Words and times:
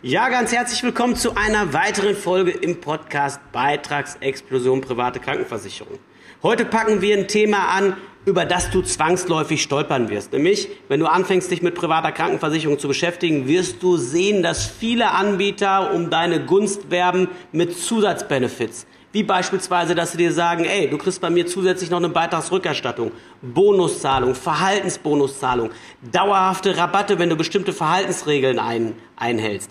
Ja, 0.00 0.28
ganz 0.28 0.52
herzlich 0.52 0.80
willkommen 0.84 1.16
zu 1.16 1.34
einer 1.34 1.72
weiteren 1.72 2.14
Folge 2.14 2.52
im 2.52 2.80
Podcast 2.80 3.40
Beitragsexplosion 3.50 4.80
private 4.80 5.18
Krankenversicherung. 5.18 5.98
Heute 6.40 6.64
packen 6.64 7.00
wir 7.00 7.18
ein 7.18 7.26
Thema 7.26 7.70
an, 7.70 7.96
über 8.24 8.44
das 8.44 8.70
du 8.70 8.80
zwangsläufig 8.82 9.60
stolpern 9.60 10.08
wirst. 10.08 10.32
Nämlich, 10.32 10.68
wenn 10.86 11.00
du 11.00 11.06
anfängst, 11.06 11.50
dich 11.50 11.62
mit 11.62 11.74
privater 11.74 12.12
Krankenversicherung 12.12 12.78
zu 12.78 12.86
beschäftigen, 12.86 13.48
wirst 13.48 13.82
du 13.82 13.96
sehen, 13.96 14.44
dass 14.44 14.66
viele 14.66 15.10
Anbieter 15.10 15.92
um 15.92 16.10
deine 16.10 16.46
Gunst 16.46 16.92
werben 16.92 17.26
mit 17.50 17.76
Zusatzbenefits. 17.76 18.86
Wie 19.10 19.24
beispielsweise, 19.24 19.96
dass 19.96 20.12
sie 20.12 20.18
dir 20.18 20.32
sagen, 20.32 20.64
ey, 20.64 20.88
du 20.88 20.96
kriegst 20.96 21.20
bei 21.20 21.30
mir 21.30 21.46
zusätzlich 21.46 21.90
noch 21.90 21.96
eine 21.96 22.10
Beitragsrückerstattung, 22.10 23.10
Bonuszahlung, 23.42 24.36
Verhaltensbonuszahlung, 24.36 25.70
dauerhafte 26.12 26.76
Rabatte, 26.76 27.18
wenn 27.18 27.30
du 27.30 27.36
bestimmte 27.36 27.72
Verhaltensregeln 27.72 28.60
ein, 28.60 28.94
einhältst. 29.16 29.70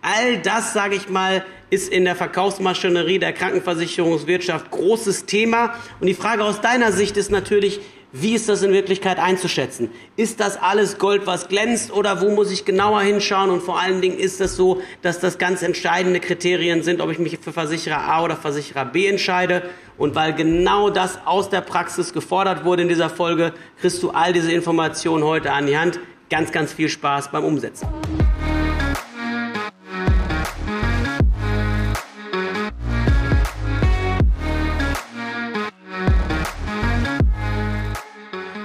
All 0.00 0.38
das, 0.38 0.72
sage 0.72 0.94
ich 0.94 1.08
mal, 1.08 1.44
ist 1.70 1.92
in 1.92 2.04
der 2.04 2.16
Verkaufsmaschinerie 2.16 3.18
der 3.18 3.32
Krankenversicherungswirtschaft 3.32 4.70
großes 4.70 5.26
Thema. 5.26 5.74
Und 6.00 6.06
die 6.06 6.14
Frage 6.14 6.44
aus 6.44 6.60
deiner 6.60 6.92
Sicht 6.92 7.16
ist 7.16 7.30
natürlich, 7.30 7.80
wie 8.10 8.34
ist 8.34 8.48
das 8.48 8.62
in 8.62 8.72
Wirklichkeit 8.72 9.18
einzuschätzen? 9.18 9.90
Ist 10.16 10.40
das 10.40 10.56
alles 10.56 10.96
Gold, 10.96 11.26
was 11.26 11.48
glänzt 11.48 11.92
oder 11.92 12.22
wo 12.22 12.30
muss 12.30 12.50
ich 12.50 12.64
genauer 12.64 13.02
hinschauen? 13.02 13.50
Und 13.50 13.62
vor 13.62 13.78
allen 13.78 14.00
Dingen 14.00 14.18
ist 14.18 14.40
das 14.40 14.56
so, 14.56 14.80
dass 15.02 15.20
das 15.20 15.36
ganz 15.36 15.62
entscheidende 15.62 16.20
Kriterien 16.20 16.82
sind, 16.82 17.02
ob 17.02 17.10
ich 17.10 17.18
mich 17.18 17.38
für 17.38 17.52
Versicherer 17.52 18.00
A 18.00 18.24
oder 18.24 18.36
Versicherer 18.36 18.86
B 18.86 19.06
entscheide. 19.06 19.62
Und 19.98 20.14
weil 20.14 20.32
genau 20.32 20.88
das 20.88 21.18
aus 21.26 21.50
der 21.50 21.60
Praxis 21.60 22.14
gefordert 22.14 22.64
wurde 22.64 22.82
in 22.82 22.88
dieser 22.88 23.10
Folge, 23.10 23.52
kriegst 23.78 24.02
du 24.02 24.10
all 24.10 24.32
diese 24.32 24.52
Informationen 24.52 25.24
heute 25.24 25.52
an 25.52 25.66
die 25.66 25.76
Hand. 25.76 26.00
Ganz, 26.30 26.50
ganz 26.50 26.72
viel 26.72 26.88
Spaß 26.88 27.30
beim 27.30 27.44
Umsetzen. 27.44 27.88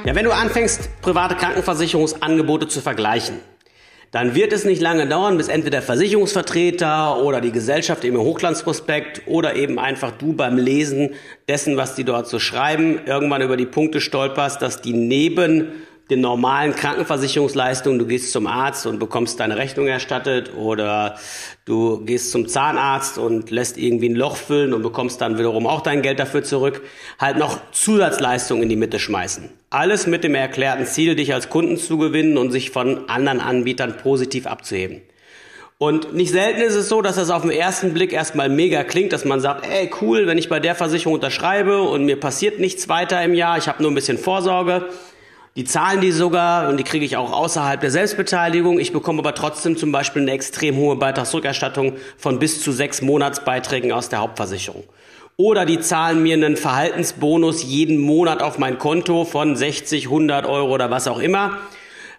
Ja, 0.06 0.14
wenn 0.16 0.26
du 0.26 0.32
anfängst, 0.32 1.02
private 1.02 1.36
Krankenversicherungsangebote 1.36 2.68
zu 2.68 2.82
vergleichen, 2.82 3.38
dann 4.12 4.36
wird 4.36 4.52
es 4.52 4.66
nicht 4.66 4.82
lange 4.82 5.08
dauern, 5.08 5.38
bis 5.38 5.48
entweder 5.48 5.78
der 5.78 5.82
Versicherungsvertreter 5.82 7.24
oder 7.24 7.40
die 7.40 7.54
Gesellschaft 7.54 8.04
im 8.04 8.18
Hochglanzprospekt 8.18 9.22
oder 9.28 9.56
eben 9.56 9.80
einfach 9.80 10.12
du 10.12 10.34
beim 10.34 10.58
Lesen 10.58 11.12
dessen, 11.48 11.78
was 11.78 11.96
die 11.96 12.04
dort 12.04 12.28
so 12.28 12.38
schreiben, 12.38 13.00
irgendwann 13.06 13.42
über 13.42 13.56
die 13.56 13.66
Punkte 13.66 14.02
stolperst, 14.02 14.62
dass 14.62 14.82
die 14.82 14.92
neben 14.92 15.72
den 16.10 16.20
normalen 16.20 16.76
Krankenversicherungsleistungen, 16.76 17.98
du 17.98 18.06
gehst 18.06 18.32
zum 18.32 18.46
Arzt 18.46 18.86
und 18.86 19.00
bekommst 19.00 19.40
deine 19.40 19.58
Rechnung 19.58 19.88
erstattet 19.88 20.52
oder 20.56 21.16
du 21.66 22.04
gehst 22.04 22.32
zum 22.32 22.48
Zahnarzt 22.48 23.18
und 23.18 23.52
lässt 23.52 23.78
irgendwie 23.78 24.10
ein 24.10 24.16
Loch 24.16 24.36
füllen 24.36 24.74
und 24.74 24.82
bekommst 24.82 25.22
dann 25.22 25.38
wiederum 25.38 25.66
auch 25.66 25.82
dein 25.82 26.02
Geld 26.02 26.20
dafür 26.20 26.44
zurück, 26.44 26.82
halt 27.20 27.38
noch 27.38 27.60
Zusatzleistungen 27.72 28.64
in 28.64 28.70
die 28.70 28.76
Mitte 28.76 29.00
schmeißen. 29.00 29.50
Alles 29.70 30.06
mit 30.06 30.24
dem 30.24 30.36
erklärten 30.36 30.86
Ziel, 30.86 31.16
dich 31.16 31.34
als 31.34 31.50
Kunden 31.50 31.78
zu 31.78 31.98
gewinnen 31.98 32.38
und 32.38 32.52
sich 32.52 32.72
von 32.72 33.10
anderen 33.10 33.40
Anbietern 33.40 33.98
positiv 33.98 34.46
abzuheben. 34.46 35.02
Und 35.78 36.14
nicht 36.14 36.32
selten 36.32 36.62
ist 36.62 36.76
es 36.76 36.88
so, 36.88 37.02
dass 37.02 37.16
das 37.16 37.30
auf 37.30 37.42
den 37.42 37.52
ersten 37.52 37.94
Blick 37.94 38.14
erstmal 38.14 38.48
mega 38.48 38.84
klingt, 38.84 39.12
dass 39.12 39.26
man 39.26 39.40
sagt, 39.40 39.68
ey 39.68 39.90
cool, 40.02 40.28
wenn 40.28 40.38
ich 40.38 40.48
bei 40.48 40.60
der 40.60 40.76
Versicherung 40.76 41.16
unterschreibe 41.16 41.82
und 41.82 42.06
mir 42.06 42.20
passiert 42.20 42.60
nichts 42.60 42.88
weiter 42.88 43.22
im 43.24 43.34
Jahr, 43.34 43.58
ich 43.58 43.68
habe 43.68 43.82
nur 43.82 43.92
ein 43.92 43.96
bisschen 43.96 44.18
Vorsorge, 44.18 44.86
die 45.56 45.66
zahlen 45.66 46.02
die 46.02 46.12
sogar 46.12 46.68
und 46.70 46.78
die 46.78 46.84
kriege 46.84 47.06
ich 47.06 47.16
auch 47.16 47.32
außerhalb 47.32 47.80
der 47.80 47.92
Selbstbeteiligung. 47.92 48.80
Ich 48.80 48.92
bekomme 48.92 49.20
aber 49.20 49.36
trotzdem 49.36 49.78
zum 49.78 49.92
Beispiel 49.92 50.24
eine 50.24 50.32
extrem 50.32 50.76
hohe 50.78 50.96
Beitragsrückerstattung 50.96 51.94
von 52.18 52.40
bis 52.40 52.62
zu 52.62 52.72
sechs 52.72 53.02
Monatsbeiträgen 53.04 53.92
aus 53.92 54.10
der 54.10 54.20
Hauptversicherung. 54.20 54.84
Oder 55.38 55.66
die 55.66 55.80
zahlen 55.80 56.24
mir 56.24 56.36
einen 56.36 56.58
Verhaltensbonus 56.58 57.64
jeden 57.64 58.00
Monat 58.00 58.42
auf 58.42 58.58
mein 58.58 58.80
Konto 58.80 59.26
von 59.26 59.56
60, 59.56 60.06
100 60.06 60.46
Euro 60.46 60.74
oder 60.74 60.90
was 60.90 61.08
auch 61.08 61.20
immer. 61.20 61.58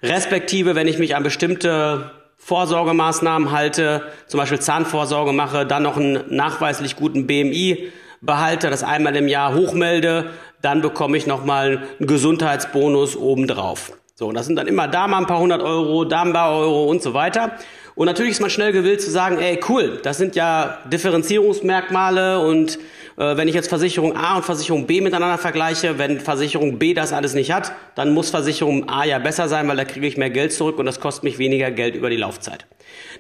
Respektive, 0.02 0.74
wenn 0.74 0.88
ich 0.88 0.98
mich 0.98 1.16
an 1.16 1.22
bestimmte 1.22 2.10
Vorsorgemaßnahmen 2.38 3.52
halte, 3.52 4.02
zum 4.26 4.38
Beispiel 4.38 4.60
Zahnvorsorge 4.60 5.32
mache, 5.32 5.64
dann 5.64 5.82
noch 5.82 5.96
einen 5.96 6.22
nachweislich 6.28 6.94
guten 6.94 7.26
BMI 7.26 7.90
behalte, 8.24 8.70
das 8.70 8.82
einmal 8.82 9.14
im 9.16 9.28
Jahr 9.28 9.54
hochmelde, 9.54 10.30
dann 10.62 10.80
bekomme 10.80 11.16
ich 11.16 11.26
nochmal 11.26 11.82
einen 11.98 12.06
Gesundheitsbonus 12.06 13.16
obendrauf. 13.16 13.92
So, 14.14 14.32
das 14.32 14.46
sind 14.46 14.56
dann 14.56 14.66
immer 14.66 14.88
da 14.88 15.08
mal 15.08 15.18
ein 15.18 15.26
paar 15.26 15.40
hundert 15.40 15.62
Euro, 15.62 16.04
da 16.04 16.22
ein 16.22 16.32
paar 16.32 16.56
Euro 16.56 16.84
und 16.84 17.02
so 17.02 17.14
weiter. 17.14 17.52
Und 17.96 18.06
natürlich 18.06 18.32
ist 18.32 18.40
man 18.40 18.50
schnell 18.50 18.72
gewillt 18.72 19.02
zu 19.02 19.10
sagen, 19.10 19.38
ey, 19.38 19.60
cool, 19.68 20.00
das 20.02 20.18
sind 20.18 20.36
ja 20.36 20.78
Differenzierungsmerkmale 20.90 22.40
und 22.40 22.78
äh, 23.16 23.36
wenn 23.36 23.46
ich 23.46 23.54
jetzt 23.54 23.68
Versicherung 23.68 24.16
A 24.16 24.36
und 24.36 24.44
Versicherung 24.44 24.86
B 24.86 25.00
miteinander 25.00 25.38
vergleiche, 25.38 25.98
wenn 25.98 26.18
Versicherung 26.18 26.78
B 26.78 26.94
das 26.94 27.12
alles 27.12 27.34
nicht 27.34 27.52
hat, 27.52 27.72
dann 27.94 28.12
muss 28.12 28.30
Versicherung 28.30 28.88
A 28.88 29.04
ja 29.04 29.18
besser 29.18 29.48
sein, 29.48 29.68
weil 29.68 29.76
da 29.76 29.84
kriege 29.84 30.06
ich 30.06 30.16
mehr 30.16 30.30
Geld 30.30 30.52
zurück 30.52 30.78
und 30.78 30.86
das 30.86 30.98
kostet 30.98 31.24
mich 31.24 31.38
weniger 31.38 31.70
Geld 31.70 31.94
über 31.94 32.10
die 32.10 32.16
Laufzeit. 32.16 32.66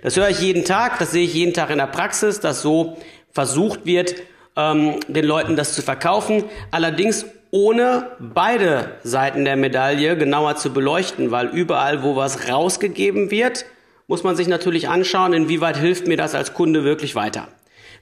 Das 0.02 0.16
höre 0.16 0.30
ich 0.30 0.40
jeden 0.40 0.64
Tag, 0.64 0.98
das 0.98 1.12
sehe 1.12 1.24
ich 1.24 1.34
jeden 1.34 1.54
Tag 1.54 1.70
in 1.70 1.78
der 1.78 1.86
Praxis, 1.86 2.40
dass 2.40 2.62
so 2.62 2.96
versucht 3.30 3.86
wird, 3.86 4.16
ähm, 4.56 5.00
den 5.08 5.24
Leuten 5.24 5.56
das 5.56 5.74
zu 5.74 5.82
verkaufen. 5.82 6.44
Allerdings 6.70 7.26
ohne 7.50 8.08
beide 8.18 8.96
Seiten 9.04 9.44
der 9.44 9.56
Medaille 9.56 10.16
genauer 10.16 10.56
zu 10.56 10.72
beleuchten, 10.72 11.30
weil 11.30 11.48
überall, 11.48 12.02
wo 12.02 12.16
was 12.16 12.48
rausgegeben 12.48 13.30
wird, 13.30 13.64
muss 14.06 14.22
man 14.22 14.36
sich 14.36 14.48
natürlich 14.48 14.88
anschauen, 14.88 15.32
inwieweit 15.32 15.76
hilft 15.76 16.06
mir 16.06 16.16
das 16.16 16.34
als 16.34 16.52
Kunde 16.52 16.84
wirklich 16.84 17.14
weiter. 17.14 17.48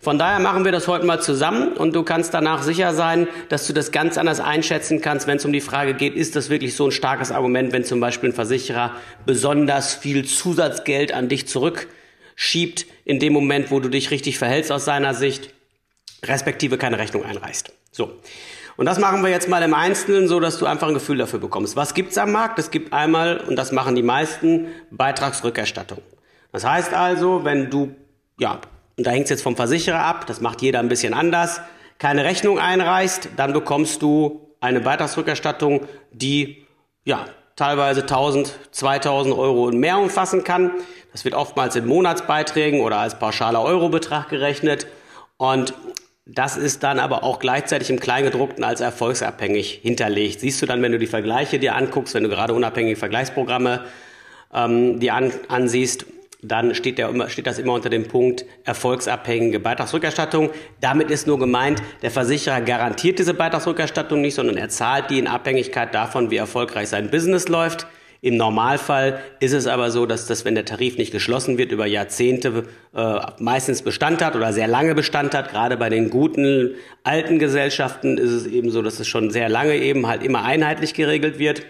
Von 0.00 0.18
daher 0.18 0.40
machen 0.40 0.64
wir 0.64 0.72
das 0.72 0.88
heute 0.88 1.06
mal 1.06 1.20
zusammen 1.20 1.74
und 1.74 1.94
du 1.94 2.02
kannst 2.02 2.34
danach 2.34 2.62
sicher 2.62 2.92
sein, 2.92 3.28
dass 3.50 3.68
du 3.68 3.72
das 3.72 3.92
ganz 3.92 4.18
anders 4.18 4.40
einschätzen 4.40 5.00
kannst, 5.00 5.28
wenn 5.28 5.36
es 5.36 5.44
um 5.44 5.52
die 5.52 5.60
Frage 5.60 5.94
geht, 5.94 6.16
ist 6.16 6.34
das 6.34 6.50
wirklich 6.50 6.74
so 6.74 6.86
ein 6.86 6.90
starkes 6.90 7.30
Argument, 7.30 7.72
wenn 7.72 7.84
zum 7.84 8.00
Beispiel 8.00 8.30
ein 8.30 8.34
Versicherer 8.34 8.96
besonders 9.26 9.94
viel 9.94 10.24
Zusatzgeld 10.24 11.14
an 11.14 11.28
dich 11.28 11.46
zurückschiebt 11.46 12.86
in 13.04 13.20
dem 13.20 13.32
Moment, 13.32 13.70
wo 13.70 13.78
du 13.78 13.88
dich 13.88 14.10
richtig 14.10 14.38
verhältst 14.38 14.72
aus 14.72 14.84
seiner 14.84 15.14
Sicht 15.14 15.54
respektive 16.24 16.78
keine 16.78 16.98
Rechnung 16.98 17.24
einreißt. 17.24 17.72
So. 17.90 18.12
Und 18.76 18.86
das 18.86 18.98
machen 18.98 19.22
wir 19.22 19.30
jetzt 19.30 19.48
mal 19.48 19.62
im 19.62 19.74
Einzelnen, 19.74 20.28
so 20.28 20.40
dass 20.40 20.58
du 20.58 20.66
einfach 20.66 20.88
ein 20.88 20.94
Gefühl 20.94 21.18
dafür 21.18 21.38
bekommst. 21.38 21.76
Was 21.76 21.94
gibt's 21.94 22.16
am 22.16 22.32
Markt? 22.32 22.58
Es 22.58 22.70
gibt 22.70 22.92
einmal, 22.92 23.38
und 23.38 23.56
das 23.56 23.72
machen 23.72 23.94
die 23.94 24.02
meisten, 24.02 24.68
Beitragsrückerstattung. 24.90 25.98
Das 26.52 26.64
heißt 26.64 26.94
also, 26.94 27.44
wenn 27.44 27.70
du, 27.70 27.94
ja, 28.38 28.60
und 28.96 29.06
da 29.06 29.10
hängt's 29.10 29.30
jetzt 29.30 29.42
vom 29.42 29.56
Versicherer 29.56 30.04
ab, 30.04 30.26
das 30.26 30.40
macht 30.40 30.62
jeder 30.62 30.78
ein 30.80 30.88
bisschen 30.88 31.14
anders, 31.14 31.60
keine 31.98 32.24
Rechnung 32.24 32.58
einreißt, 32.58 33.30
dann 33.36 33.52
bekommst 33.52 34.02
du 34.02 34.54
eine 34.60 34.80
Beitragsrückerstattung, 34.80 35.86
die, 36.12 36.66
ja, 37.04 37.26
teilweise 37.56 38.02
1000, 38.02 38.58
2000 38.70 39.36
Euro 39.36 39.64
und 39.64 39.78
mehr 39.78 39.98
umfassen 39.98 40.44
kann. 40.44 40.72
Das 41.12 41.24
wird 41.24 41.34
oftmals 41.34 41.76
in 41.76 41.86
Monatsbeiträgen 41.86 42.80
oder 42.80 42.98
als 42.98 43.18
pauschaler 43.18 43.62
Eurobetrag 43.62 44.28
gerechnet. 44.28 44.86
Und 45.36 45.74
das 46.24 46.56
ist 46.56 46.84
dann 46.84 47.00
aber 47.00 47.24
auch 47.24 47.40
gleichzeitig 47.40 47.90
im 47.90 47.98
Kleingedruckten 47.98 48.62
als 48.62 48.80
erfolgsabhängig 48.80 49.80
hinterlegt. 49.82 50.40
Siehst 50.40 50.62
du 50.62 50.66
dann, 50.66 50.80
wenn 50.80 50.92
du 50.92 50.98
die 50.98 51.08
Vergleiche 51.08 51.58
dir 51.58 51.74
anguckst, 51.74 52.14
wenn 52.14 52.22
du 52.22 52.28
gerade 52.28 52.54
unabhängige 52.54 52.96
Vergleichsprogramme 52.96 53.84
ähm, 54.54 55.00
dir 55.00 55.14
an, 55.14 55.32
ansiehst, 55.48 56.06
dann 56.44 56.74
steht, 56.74 56.98
der, 56.98 57.28
steht 57.28 57.46
das 57.46 57.58
immer 57.58 57.72
unter 57.72 57.88
dem 57.88 58.08
Punkt 58.08 58.44
erfolgsabhängige 58.64 59.60
Beitragsrückerstattung. 59.60 60.50
Damit 60.80 61.10
ist 61.10 61.26
nur 61.26 61.38
gemeint, 61.38 61.82
der 62.02 62.10
Versicherer 62.10 62.60
garantiert 62.60 63.18
diese 63.20 63.34
Beitragsrückerstattung 63.34 64.20
nicht, 64.20 64.34
sondern 64.34 64.56
er 64.56 64.68
zahlt 64.68 65.10
die 65.10 65.18
in 65.18 65.28
Abhängigkeit 65.28 65.94
davon, 65.94 66.30
wie 66.30 66.36
erfolgreich 66.36 66.88
sein 66.88 67.10
Business 67.10 67.48
läuft. 67.48 67.86
Im 68.24 68.36
Normalfall 68.36 69.20
ist 69.40 69.52
es 69.52 69.66
aber 69.66 69.90
so, 69.90 70.06
dass 70.06 70.28
das, 70.28 70.44
wenn 70.44 70.54
der 70.54 70.64
Tarif 70.64 70.96
nicht 70.96 71.10
geschlossen 71.10 71.58
wird, 71.58 71.72
über 71.72 71.86
Jahrzehnte 71.86 72.66
äh, 72.94 73.18
meistens 73.40 73.82
Bestand 73.82 74.24
hat 74.24 74.36
oder 74.36 74.52
sehr 74.52 74.68
lange 74.68 74.94
Bestand 74.94 75.34
hat. 75.34 75.50
Gerade 75.50 75.76
bei 75.76 75.88
den 75.88 76.08
guten 76.08 76.76
alten 77.02 77.40
Gesellschaften 77.40 78.18
ist 78.18 78.30
es 78.30 78.46
eben 78.46 78.70
so, 78.70 78.80
dass 78.80 79.00
es 79.00 79.08
schon 79.08 79.30
sehr 79.30 79.48
lange 79.48 79.74
eben 79.74 80.06
halt 80.06 80.22
immer 80.22 80.44
einheitlich 80.44 80.94
geregelt 80.94 81.40
wird. 81.40 81.62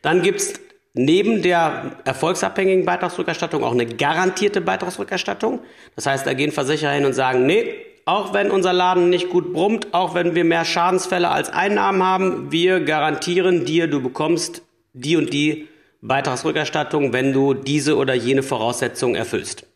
Dann 0.00 0.22
gibt's 0.22 0.54
neben 0.94 1.42
der 1.42 1.96
erfolgsabhängigen 2.04 2.84
Beitragsrückerstattung 2.84 3.64
auch 3.64 3.72
eine 3.72 3.86
garantierte 3.86 4.60
Beitragsrückerstattung. 4.60 5.58
Das 5.96 6.06
heißt, 6.06 6.24
da 6.24 6.34
gehen 6.34 6.52
Versicherer 6.52 6.92
hin 6.92 7.04
und 7.04 7.14
sagen, 7.14 7.46
nee, 7.46 7.64
auch 8.04 8.32
wenn 8.32 8.52
unser 8.52 8.72
Laden 8.72 9.10
nicht 9.10 9.28
gut 9.28 9.52
brummt, 9.52 9.88
auch 9.92 10.14
wenn 10.14 10.36
wir 10.36 10.44
mehr 10.44 10.64
Schadensfälle 10.64 11.30
als 11.30 11.50
Einnahmen 11.50 12.04
haben, 12.04 12.52
wir 12.52 12.78
garantieren 12.78 13.64
dir, 13.64 13.88
du 13.88 14.00
bekommst 14.00 14.62
die 14.92 15.16
und 15.16 15.32
die 15.32 15.66
Beitragsrückerstattung, 16.02 17.12
wenn 17.12 17.32
du 17.32 17.54
diese 17.54 17.96
oder 17.96 18.14
jene 18.14 18.42
Voraussetzungen 18.42 19.14
erfüllst. 19.14 19.66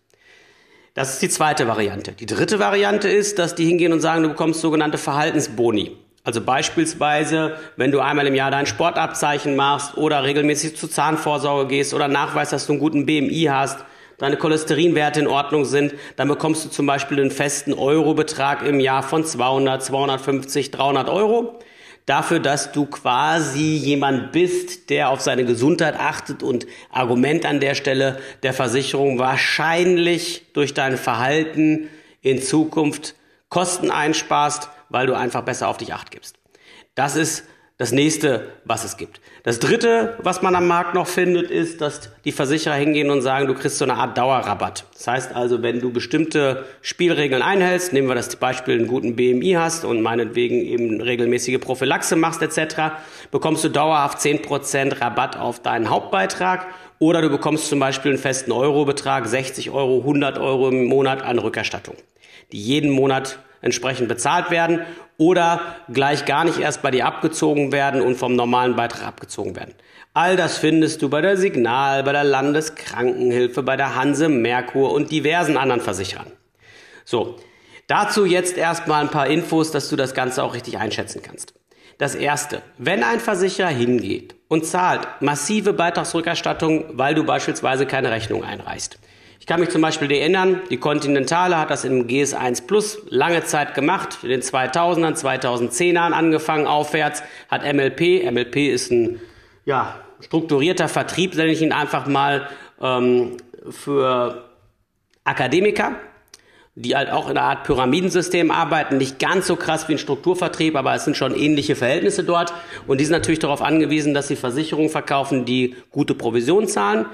Das 0.95 1.15
ist 1.15 1.23
die 1.23 1.29
zweite 1.29 1.67
Variante. 1.67 2.13
Die 2.13 2.27
dritte 2.27 2.59
Variante 2.61 3.09
ist, 3.09 3.39
dass 3.39 3.55
die 3.55 3.67
hingehen 3.67 3.93
und 3.93 4.01
sagen, 4.01 4.23
du 4.23 4.29
bekommst 4.29 4.61
sogenannte 4.61 4.97
Verhaltensboni. 4.97 5.97
Also 6.23 6.41
beispielsweise, 6.41 7.57
wenn 7.77 7.91
du 7.91 8.01
einmal 8.01 8.27
im 8.27 8.35
Jahr 8.35 8.51
dein 8.51 8.65
Sportabzeichen 8.65 9.57
machst 9.57 9.99
oder 9.99 10.25
regelmäßig 10.25 10.77
zur 10.77 10.91
Zahnvorsorge 10.91 11.69
gehst 11.69 11.93
oder 11.93 12.09
nachweist, 12.09 12.53
dass 12.53 12.67
du 12.67 12.73
einen 12.73 12.81
guten 12.81 13.05
BMI 13.05 13.49
hast, 13.51 13.85
deine 14.17 14.37
Cholesterinwerte 14.37 15.21
in 15.21 15.27
Ordnung 15.27 15.67
sind, 15.67 15.95
dann 16.17 16.29
bekommst 16.29 16.65
du 16.65 16.71
zum 16.71 16.87
Beispiel 16.87 17.21
einen 17.21 17.31
festen 17.31 17.75
Eurobetrag 17.75 18.63
im 18.63 18.81
Jahr 18.81 19.03
von 19.03 19.25
200, 19.25 19.85
250, 19.85 20.71
300 20.71 21.09
Euro. 21.11 21.59
Dafür, 22.07 22.39
dass 22.39 22.73
du 22.73 22.85
quasi 22.85 23.77
jemand 23.77 24.33
bist, 24.33 24.91
der 24.91 25.09
auf 25.09 25.23
seine 25.23 25.47
Gesundheit 25.47 25.99
achtet 25.99 26.43
und 26.43 26.67
Argument 26.91 27.47
an 27.47 27.61
der 27.61 27.75
Stelle 27.75 28.21
der 28.43 28.53
Versicherung 28.53 29.19
wahrscheinlich 29.19 30.43
durch 30.53 30.75
dein 30.75 30.99
Verhalten 30.99 31.89
in 32.21 32.43
Zukunft 32.43 33.15
Kosten 33.49 33.91
einsparst, 33.91 34.69
weil 34.91 35.07
du 35.07 35.15
einfach 35.15 35.43
besser 35.43 35.69
auf 35.69 35.79
dich 35.79 35.95
acht 35.95 36.11
gibst. 36.11 36.37
Das 36.95 37.17
ist 37.17 37.45
das 37.77 37.91
nächste, 37.91 38.53
was 38.65 38.85
es 38.85 38.97
gibt. 38.97 39.21
Das 39.43 39.59
dritte, 39.59 40.17
was 40.23 40.43
man 40.43 40.55
am 40.55 40.69
Markt 40.69 40.95
noch 40.95 41.09
findet, 41.09 41.51
ist, 41.51 41.81
dass 41.81 42.09
die 42.25 42.31
Versicherer 42.31 42.75
hingehen 42.75 43.11
und 43.11 43.21
sagen, 43.21 43.49
du 43.49 43.55
kriegst 43.55 43.79
so 43.79 43.85
eine 43.85 43.95
Art 43.95 44.17
Dauerrabatt. 44.17 44.85
Das 44.93 45.09
heißt 45.09 45.35
also, 45.35 45.61
wenn 45.61 45.81
du 45.81 45.93
bestimmte 45.93 46.67
Spielregeln 46.83 47.43
einhältst, 47.43 47.93
nehmen 47.93 48.07
wir 48.07 48.15
das 48.15 48.37
Beispiel, 48.37 48.79
einen 48.79 48.87
guten 48.87 49.17
BMI 49.17 49.55
hast 49.59 49.85
und 49.85 50.03
meinetwegen 50.03 50.61
eben 50.65 51.01
regelmäßige 51.01 51.59
Prophylaxe 51.59 52.15
machst 52.15 52.43
etc., 52.43 52.95
bekommst 53.33 53.65
du 53.65 53.71
dauerhaft 53.71 54.19
10% 54.19 55.01
Rabatt 55.01 55.37
auf 55.37 55.61
deinen 55.61 55.91
Hauptbeitrag 55.91 56.69
oder 57.01 57.23
du 57.23 57.29
bekommst 57.29 57.69
zum 57.69 57.81
Beispiel 57.81 58.13
einen 58.13 58.21
festen 58.21 58.53
Eurobetrag, 58.53 59.27
60 59.27 59.71
Euro, 59.71 59.99
100 59.99 60.39
Euro 60.39 60.69
im 60.69 60.85
Monat 60.85 61.23
an 61.23 61.41
Rückerstattung, 61.41 61.97
die 62.53 62.61
jeden 62.61 62.91
Monat 62.91 63.41
entsprechend 63.65 64.09
bezahlt 64.09 64.51
werden 64.51 64.81
oder 65.17 65.77
gleich 65.93 66.27
gar 66.27 66.45
nicht 66.45 66.59
erst 66.59 66.83
bei 66.83 66.91
dir 66.91 67.07
abgezogen 67.07 67.73
werden 67.73 68.03
und 68.03 68.17
vom 68.17 68.37
normalen 68.37 68.77
Beitrag 68.77 69.07
abgezogen 69.07 69.57
werden. 69.57 69.75
All 70.13 70.37
das 70.37 70.59
findest 70.59 71.03
du 71.03 71.09
bei 71.09 71.23
der 71.23 71.37
Signal, 71.37 72.05
bei 72.05 72.13
der 72.13 72.25
Landeskrankenhilfe, 72.25 73.63
bei 73.63 73.77
der 73.77 73.97
Hanse 73.97 74.29
Merkur 74.29 74.93
und 74.93 75.11
diversen 75.11 75.57
anderen 75.57 75.81
Versicherern. 75.81 76.31
So, 77.05 77.37
dazu 77.87 78.25
jetzt 78.25 78.57
erstmal 78.57 79.03
ein 79.03 79.11
paar 79.11 79.27
Infos, 79.27 79.71
dass 79.71 79.89
du 79.89 79.97
das 79.97 80.15
Ganze 80.15 80.43
auch 80.43 80.55
richtig 80.55 80.79
einschätzen 80.79 81.23
kannst. 81.23 81.55
Das 81.99 82.15
erste, 82.15 82.63
wenn 82.77 83.03
ein 83.03 83.21
Versicherer 83.21 83.69
hingeht 83.69 84.35
und 84.49 84.67
zahlt 84.67 85.07
massive 85.21 85.73
Beitragsrückerstattung, 85.73 86.85
weil 86.93 87.15
du 87.15 87.25
beispielsweise 87.25 87.87
keine 87.87 88.11
Rechnung 88.11 88.45
einreichst, 88.45 88.99
ich 89.45 89.47
kann 89.47 89.61
mich 89.61 89.69
zum 89.69 89.83
Beispiel 89.83 90.11
erinnern, 90.11 90.63
die 90.71 90.79
Continentale 90.79 91.59
hat 91.59 91.69
das 91.69 91.85
im 91.85 92.07
GS1 92.07 92.67
Plus 92.67 93.03
lange 93.11 93.45
Zeit 93.45 93.75
gemacht, 93.75 94.21
in 94.23 94.31
den 94.31 94.41
2000ern, 94.41 95.23
2010ern 95.23 96.13
angefangen 96.13 96.67
aufwärts, 96.67 97.23
hat 97.51 97.63
MLP, 97.63 98.25
MLP 98.33 98.73
ist 98.73 98.91
ein 98.91 99.21
ja, 99.67 99.97
strukturierter 100.21 100.89
Vertrieb, 100.89 101.37
nenne 101.37 101.53
ich 101.53 101.61
ihn 101.61 101.75
einfach 101.75 102.07
mal, 102.07 102.49
ähm, 102.81 103.37
für 103.69 104.49
Akademiker, 105.25 105.97
die 106.75 106.97
halt 106.97 107.11
auch 107.11 107.29
in 107.29 107.37
einer 107.37 107.47
Art 107.47 107.65
Pyramidensystem 107.65 108.51
arbeiten, 108.51 108.97
nicht 108.97 109.19
ganz 109.19 109.47
so 109.47 109.57
krass 109.57 109.89
wie 109.89 109.93
ein 109.93 109.99
Strukturvertrieb, 109.99 110.75
aber 110.75 110.95
es 110.95 111.05
sind 111.05 111.19
schon 111.19 111.37
ähnliche 111.37 111.77
Verhältnisse 111.77 112.25
dort. 112.25 112.55
Und 112.87 112.99
die 112.99 113.05
sind 113.05 113.13
natürlich 113.13 113.41
darauf 113.41 113.61
angewiesen, 113.61 114.15
dass 114.15 114.27
sie 114.27 114.37
Versicherungen 114.37 114.89
verkaufen, 114.89 115.45
die 115.45 115.77
gute 115.91 116.15
Provision 116.15 116.67
zahlen 116.67 117.05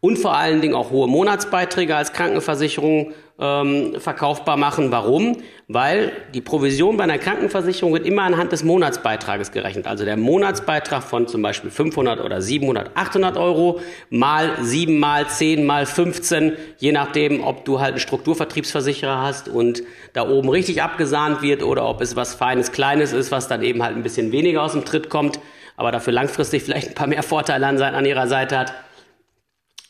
und 0.00 0.18
vor 0.18 0.36
allen 0.36 0.60
Dingen 0.60 0.74
auch 0.74 0.90
hohe 0.90 1.08
Monatsbeiträge 1.08 1.96
als 1.96 2.12
Krankenversicherung 2.12 3.12
ähm, 3.40 3.94
verkaufbar 3.98 4.56
machen. 4.56 4.92
Warum? 4.92 5.38
Weil 5.66 6.12
die 6.34 6.40
Provision 6.40 6.96
bei 6.96 7.04
einer 7.04 7.18
Krankenversicherung 7.18 7.92
wird 7.92 8.06
immer 8.06 8.22
anhand 8.22 8.52
des 8.52 8.62
Monatsbeitrages 8.62 9.50
gerechnet. 9.50 9.86
Also 9.86 10.04
der 10.04 10.16
Monatsbeitrag 10.16 11.02
von 11.02 11.26
zum 11.26 11.42
Beispiel 11.42 11.70
500 11.70 12.20
oder 12.20 12.40
700, 12.40 12.96
800 12.96 13.36
Euro 13.36 13.80
mal 14.10 14.56
7 14.60 14.98
mal 14.98 15.26
10 15.26 15.66
mal 15.66 15.86
15, 15.86 16.52
je 16.78 16.92
nachdem, 16.92 17.42
ob 17.44 17.64
du 17.64 17.80
halt 17.80 17.90
einen 17.90 18.00
Strukturvertriebsversicherer 18.00 19.20
hast 19.20 19.48
und 19.48 19.82
da 20.12 20.28
oben 20.28 20.48
richtig 20.48 20.82
abgesahnt 20.82 21.42
wird 21.42 21.62
oder 21.64 21.88
ob 21.88 22.00
es 22.00 22.14
was 22.14 22.34
Feines, 22.34 22.70
Kleines 22.70 23.12
ist, 23.12 23.32
was 23.32 23.48
dann 23.48 23.62
eben 23.62 23.82
halt 23.82 23.96
ein 23.96 24.02
bisschen 24.02 24.30
weniger 24.30 24.62
aus 24.62 24.72
dem 24.72 24.84
Tritt 24.84 25.10
kommt, 25.10 25.40
aber 25.76 25.90
dafür 25.90 26.12
langfristig 26.12 26.62
vielleicht 26.62 26.88
ein 26.88 26.94
paar 26.94 27.06
mehr 27.08 27.22
Vorteile 27.22 27.66
an, 27.66 27.80
an 27.80 28.04
ihrer 28.04 28.26
Seite 28.26 28.58
hat. 28.58 28.74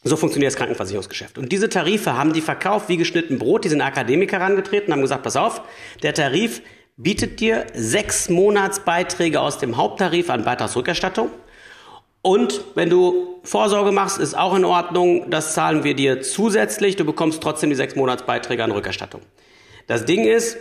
So 0.04 0.16
funktioniert 0.16 0.52
das 0.52 0.56
Krankenversicherungsgeschäft. 0.56 1.38
Und 1.38 1.50
diese 1.50 1.68
Tarife 1.68 2.16
haben 2.16 2.32
die 2.32 2.40
verkauft 2.40 2.88
wie 2.88 2.96
geschnitten 2.96 3.38
Brot. 3.38 3.64
Die 3.64 3.68
sind 3.68 3.80
Akademiker 3.80 4.38
herangetreten, 4.38 4.92
haben 4.92 5.02
gesagt, 5.02 5.24
pass 5.24 5.36
auf, 5.36 5.62
der 6.02 6.14
Tarif 6.14 6.62
bietet 6.96 7.40
dir 7.40 7.66
sechs 7.74 8.28
Monatsbeiträge 8.28 9.40
aus 9.40 9.58
dem 9.58 9.76
Haupttarif 9.76 10.30
an 10.30 10.44
Beitragsrückerstattung. 10.44 11.30
Und 12.22 12.60
wenn 12.74 12.90
du 12.90 13.40
Vorsorge 13.44 13.92
machst, 13.92 14.18
ist 14.18 14.36
auch 14.36 14.54
in 14.54 14.64
Ordnung. 14.64 15.30
Das 15.30 15.54
zahlen 15.54 15.84
wir 15.84 15.94
dir 15.94 16.20
zusätzlich. 16.22 16.96
Du 16.96 17.04
bekommst 17.04 17.42
trotzdem 17.42 17.70
die 17.70 17.76
sechs 17.76 17.94
Monatsbeiträge 17.94 18.62
an 18.62 18.72
Rückerstattung. 18.72 19.22
Das 19.86 20.04
Ding 20.04 20.24
ist, 20.24 20.58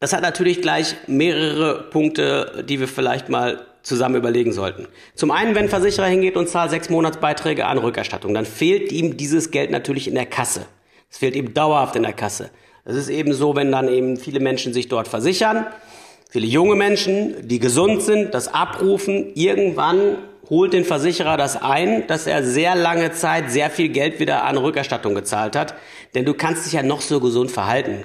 das 0.00 0.12
hat 0.12 0.22
natürlich 0.22 0.60
gleich 0.60 0.96
mehrere 1.06 1.84
Punkte, 1.90 2.64
die 2.68 2.80
wir 2.80 2.88
vielleicht 2.88 3.28
mal 3.28 3.66
zusammen 3.88 4.14
überlegen 4.14 4.52
sollten. 4.52 4.86
Zum 5.14 5.30
einen, 5.30 5.54
wenn 5.54 5.64
ein 5.64 5.68
Versicherer 5.68 6.06
hingeht 6.06 6.36
und 6.36 6.48
zahlt 6.48 6.70
sechs 6.70 6.88
Monatsbeiträge 6.88 7.66
an 7.66 7.78
Rückerstattung, 7.78 8.34
dann 8.34 8.46
fehlt 8.46 8.92
ihm 8.92 9.16
dieses 9.16 9.50
Geld 9.50 9.70
natürlich 9.70 10.06
in 10.06 10.14
der 10.14 10.26
Kasse. 10.26 10.66
Es 11.10 11.18
fehlt 11.18 11.34
ihm 11.34 11.54
dauerhaft 11.54 11.96
in 11.96 12.02
der 12.02 12.12
Kasse. 12.12 12.50
Es 12.84 12.96
ist 12.96 13.08
eben 13.08 13.32
so, 13.32 13.56
wenn 13.56 13.72
dann 13.72 13.88
eben 13.88 14.16
viele 14.16 14.40
Menschen 14.40 14.72
sich 14.72 14.88
dort 14.88 15.08
versichern, 15.08 15.66
viele 16.30 16.46
junge 16.46 16.74
Menschen, 16.74 17.48
die 17.48 17.58
gesund 17.58 18.02
sind, 18.02 18.34
das 18.34 18.52
abrufen, 18.52 19.32
irgendwann 19.34 20.18
holt 20.50 20.72
den 20.72 20.84
Versicherer 20.84 21.36
das 21.36 21.60
ein, 21.60 22.06
dass 22.06 22.26
er 22.26 22.42
sehr 22.42 22.74
lange 22.74 23.12
Zeit 23.12 23.50
sehr 23.50 23.70
viel 23.70 23.88
Geld 23.88 24.20
wieder 24.20 24.44
an 24.44 24.56
Rückerstattung 24.56 25.14
gezahlt 25.14 25.56
hat. 25.56 25.74
Denn 26.14 26.24
du 26.24 26.34
kannst 26.34 26.64
dich 26.66 26.72
ja 26.72 26.82
noch 26.82 27.00
so 27.00 27.20
gesund 27.20 27.50
verhalten. 27.50 28.04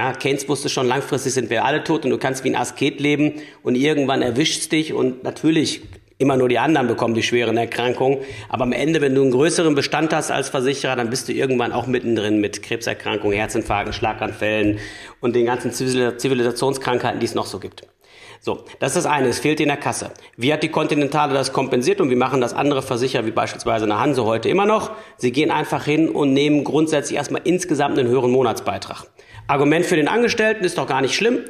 Ja, 0.00 0.12
Keynes 0.12 0.48
wusste 0.48 0.70
schon, 0.70 0.86
langfristig 0.86 1.34
sind 1.34 1.50
wir 1.50 1.66
alle 1.66 1.84
tot 1.84 2.06
und 2.06 2.10
du 2.10 2.16
kannst 2.16 2.42
wie 2.42 2.48
ein 2.48 2.56
Asket 2.56 3.00
leben 3.00 3.34
und 3.62 3.74
irgendwann 3.74 4.22
erwischt 4.22 4.72
dich 4.72 4.94
und 4.94 5.24
natürlich 5.24 5.82
immer 6.16 6.38
nur 6.38 6.48
die 6.48 6.58
anderen 6.58 6.86
bekommen 6.86 7.12
die 7.12 7.22
schweren 7.22 7.58
Erkrankungen. 7.58 8.20
Aber 8.48 8.62
am 8.62 8.72
Ende, 8.72 9.02
wenn 9.02 9.14
du 9.14 9.20
einen 9.20 9.30
größeren 9.30 9.74
Bestand 9.74 10.14
hast 10.14 10.30
als 10.30 10.48
Versicherer, 10.48 10.96
dann 10.96 11.10
bist 11.10 11.28
du 11.28 11.34
irgendwann 11.34 11.72
auch 11.72 11.86
mittendrin 11.86 12.40
mit 12.40 12.62
Krebserkrankungen, 12.62 13.36
Herzinfarkten, 13.36 13.92
Schlaganfällen 13.92 14.78
und 15.20 15.36
den 15.36 15.44
ganzen 15.44 15.70
Zivilisationskrankheiten, 15.70 17.20
die 17.20 17.26
es 17.26 17.34
noch 17.34 17.44
so 17.44 17.58
gibt. 17.58 17.82
So, 18.40 18.64
das 18.78 18.96
ist 18.96 19.04
das 19.04 19.12
eine, 19.12 19.28
es 19.28 19.38
fehlt 19.38 19.60
in 19.60 19.68
der 19.68 19.76
Kasse. 19.76 20.12
Wie 20.38 20.50
hat 20.50 20.62
die 20.62 20.70
Continentale 20.70 21.34
das 21.34 21.52
kompensiert 21.52 22.00
und 22.00 22.08
wie 22.08 22.16
machen 22.16 22.40
das 22.40 22.54
andere 22.54 22.80
Versicherer, 22.80 23.26
wie 23.26 23.32
beispielsweise 23.32 23.84
eine 23.84 24.00
Hanse 24.00 24.24
heute 24.24 24.48
immer 24.48 24.64
noch? 24.64 24.92
Sie 25.18 25.30
gehen 25.30 25.50
einfach 25.50 25.84
hin 25.84 26.08
und 26.08 26.32
nehmen 26.32 26.64
grundsätzlich 26.64 27.18
erstmal 27.18 27.42
insgesamt 27.44 27.98
einen 27.98 28.08
höheren 28.08 28.30
Monatsbeitrag. 28.30 29.04
Argument 29.50 29.84
für 29.84 29.96
den 29.96 30.06
Angestellten 30.06 30.64
ist 30.64 30.78
doch 30.78 30.86
gar 30.86 31.00
nicht 31.00 31.16
schlimm. 31.16 31.40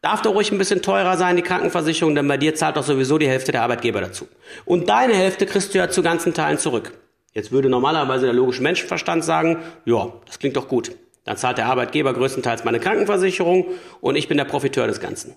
Darf 0.00 0.22
doch 0.22 0.34
ruhig 0.34 0.50
ein 0.50 0.56
bisschen 0.56 0.80
teurer 0.80 1.18
sein, 1.18 1.36
die 1.36 1.42
Krankenversicherung, 1.42 2.14
denn 2.14 2.26
bei 2.26 2.38
dir 2.38 2.54
zahlt 2.54 2.78
doch 2.78 2.82
sowieso 2.82 3.18
die 3.18 3.28
Hälfte 3.28 3.52
der 3.52 3.60
Arbeitgeber 3.60 4.00
dazu. 4.00 4.28
Und 4.64 4.88
deine 4.88 5.12
Hälfte 5.12 5.44
kriegst 5.44 5.74
du 5.74 5.78
ja 5.78 5.90
zu 5.90 6.02
ganzen 6.02 6.32
Teilen 6.32 6.56
zurück. 6.56 6.92
Jetzt 7.34 7.52
würde 7.52 7.68
normalerweise 7.68 8.24
der 8.24 8.32
logische 8.32 8.62
Menschenverstand 8.62 9.24
sagen, 9.24 9.58
ja, 9.84 10.10
das 10.24 10.38
klingt 10.38 10.56
doch 10.56 10.68
gut. 10.68 10.92
Dann 11.24 11.36
zahlt 11.36 11.58
der 11.58 11.66
Arbeitgeber 11.66 12.14
größtenteils 12.14 12.64
meine 12.64 12.80
Krankenversicherung 12.80 13.66
und 14.00 14.16
ich 14.16 14.26
bin 14.26 14.38
der 14.38 14.46
Profiteur 14.46 14.86
des 14.86 14.98
Ganzen. 14.98 15.36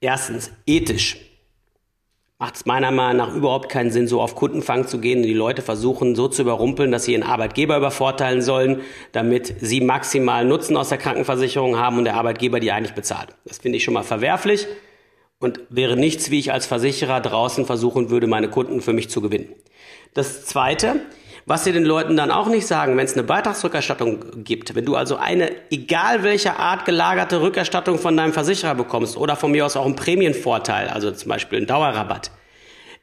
Erstens, 0.00 0.50
ethisch 0.66 1.18
macht 2.40 2.56
es 2.56 2.64
meiner 2.64 2.90
Meinung 2.90 3.18
nach 3.18 3.34
überhaupt 3.34 3.68
keinen 3.68 3.90
Sinn, 3.90 4.08
so 4.08 4.22
auf 4.22 4.34
Kundenfang 4.34 4.88
zu 4.88 4.98
gehen 4.98 5.18
und 5.18 5.26
die 5.26 5.34
Leute 5.34 5.60
versuchen 5.60 6.16
so 6.16 6.26
zu 6.26 6.40
überrumpeln, 6.40 6.90
dass 6.90 7.04
sie 7.04 7.12
ihren 7.12 7.22
Arbeitgeber 7.22 7.76
übervorteilen 7.76 8.40
sollen, 8.40 8.80
damit 9.12 9.56
sie 9.60 9.82
maximal 9.82 10.46
Nutzen 10.46 10.78
aus 10.78 10.88
der 10.88 10.96
Krankenversicherung 10.96 11.76
haben 11.76 11.98
und 11.98 12.04
der 12.04 12.14
Arbeitgeber 12.14 12.58
die 12.58 12.72
eigentlich 12.72 12.94
bezahlt. 12.94 13.28
Das 13.44 13.58
finde 13.58 13.76
ich 13.76 13.84
schon 13.84 13.92
mal 13.92 14.04
verwerflich 14.04 14.66
und 15.38 15.60
wäre 15.68 15.98
nichts, 15.98 16.30
wie 16.30 16.38
ich 16.38 16.50
als 16.50 16.64
Versicherer 16.64 17.20
draußen 17.20 17.66
versuchen 17.66 18.08
würde, 18.08 18.26
meine 18.26 18.48
Kunden 18.48 18.80
für 18.80 18.94
mich 18.94 19.10
zu 19.10 19.20
gewinnen. 19.20 19.50
Das 20.14 20.46
Zweite, 20.46 20.96
was 21.46 21.64
sie 21.64 21.72
den 21.72 21.84
Leuten 21.84 22.16
dann 22.16 22.30
auch 22.30 22.48
nicht 22.48 22.66
sagen, 22.66 22.96
wenn 22.96 23.04
es 23.04 23.14
eine 23.14 23.22
Beitragsrückerstattung 23.22 24.44
gibt, 24.44 24.74
wenn 24.74 24.84
du 24.84 24.96
also 24.96 25.16
eine, 25.16 25.50
egal 25.70 26.22
welcher 26.22 26.58
Art 26.58 26.84
gelagerte 26.84 27.40
Rückerstattung 27.40 27.98
von 27.98 28.16
deinem 28.16 28.32
Versicherer 28.32 28.74
bekommst 28.74 29.16
oder 29.16 29.36
von 29.36 29.50
mir 29.50 29.66
aus 29.66 29.76
auch 29.76 29.84
einen 29.84 29.96
Prämienvorteil, 29.96 30.88
also 30.88 31.10
zum 31.10 31.28
Beispiel 31.28 31.58
einen 31.58 31.66
Dauerrabatt, 31.66 32.30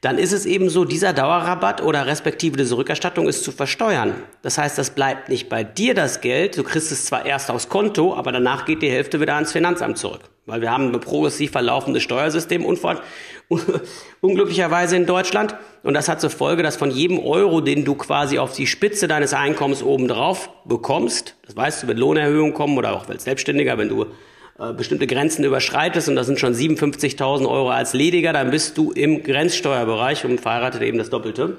dann 0.00 0.16
ist 0.16 0.32
es 0.32 0.46
eben 0.46 0.70
so, 0.70 0.84
dieser 0.84 1.12
Dauerrabatt 1.12 1.82
oder 1.82 2.06
respektive 2.06 2.56
diese 2.56 2.76
Rückerstattung 2.76 3.28
ist 3.28 3.42
zu 3.42 3.50
versteuern. 3.50 4.14
Das 4.42 4.56
heißt, 4.56 4.78
das 4.78 4.90
bleibt 4.90 5.28
nicht 5.28 5.48
bei 5.48 5.64
dir 5.64 5.94
das 5.94 6.20
Geld, 6.20 6.56
du 6.56 6.62
kriegst 6.62 6.92
es 6.92 7.06
zwar 7.06 7.26
erst 7.26 7.50
aufs 7.50 7.68
Konto, 7.68 8.14
aber 8.14 8.30
danach 8.30 8.64
geht 8.64 8.82
die 8.82 8.90
Hälfte 8.90 9.20
wieder 9.20 9.34
ans 9.34 9.52
Finanzamt 9.52 9.98
zurück. 9.98 10.30
Weil 10.48 10.62
wir 10.62 10.70
haben 10.70 10.90
ein 10.90 11.00
progressiv 11.00 11.50
verlaufendes 11.50 12.02
Steuersystem 12.02 12.64
unglücklicherweise 14.20 14.96
in 14.96 15.04
Deutschland. 15.04 15.54
Und 15.82 15.92
das 15.92 16.08
hat 16.08 16.22
zur 16.22 16.30
Folge, 16.30 16.62
dass 16.62 16.76
von 16.76 16.90
jedem 16.90 17.18
Euro, 17.18 17.60
den 17.60 17.84
du 17.84 17.94
quasi 17.94 18.38
auf 18.38 18.54
die 18.54 18.66
Spitze 18.66 19.08
deines 19.08 19.34
Einkommens 19.34 19.82
obendrauf 19.82 20.48
bekommst, 20.64 21.36
das 21.44 21.54
weißt 21.54 21.82
du, 21.82 21.88
wenn 21.88 21.98
Lohnerhöhungen 21.98 22.54
kommen 22.54 22.78
oder 22.78 22.94
auch 22.94 23.06
als 23.10 23.24
Selbstständiger, 23.24 23.76
wenn 23.76 23.90
du 23.90 24.06
äh, 24.58 24.72
bestimmte 24.72 25.06
Grenzen 25.06 25.44
überschreitest 25.44 26.08
und 26.08 26.16
das 26.16 26.26
sind 26.26 26.40
schon 26.40 26.54
57.000 26.54 27.46
Euro 27.46 27.68
als 27.68 27.92
Lediger, 27.92 28.32
dann 28.32 28.50
bist 28.50 28.78
du 28.78 28.90
im 28.90 29.22
Grenzsteuerbereich 29.22 30.24
und 30.24 30.40
verheiratet 30.40 30.80
eben 30.80 30.96
das 30.96 31.10
Doppelte. 31.10 31.58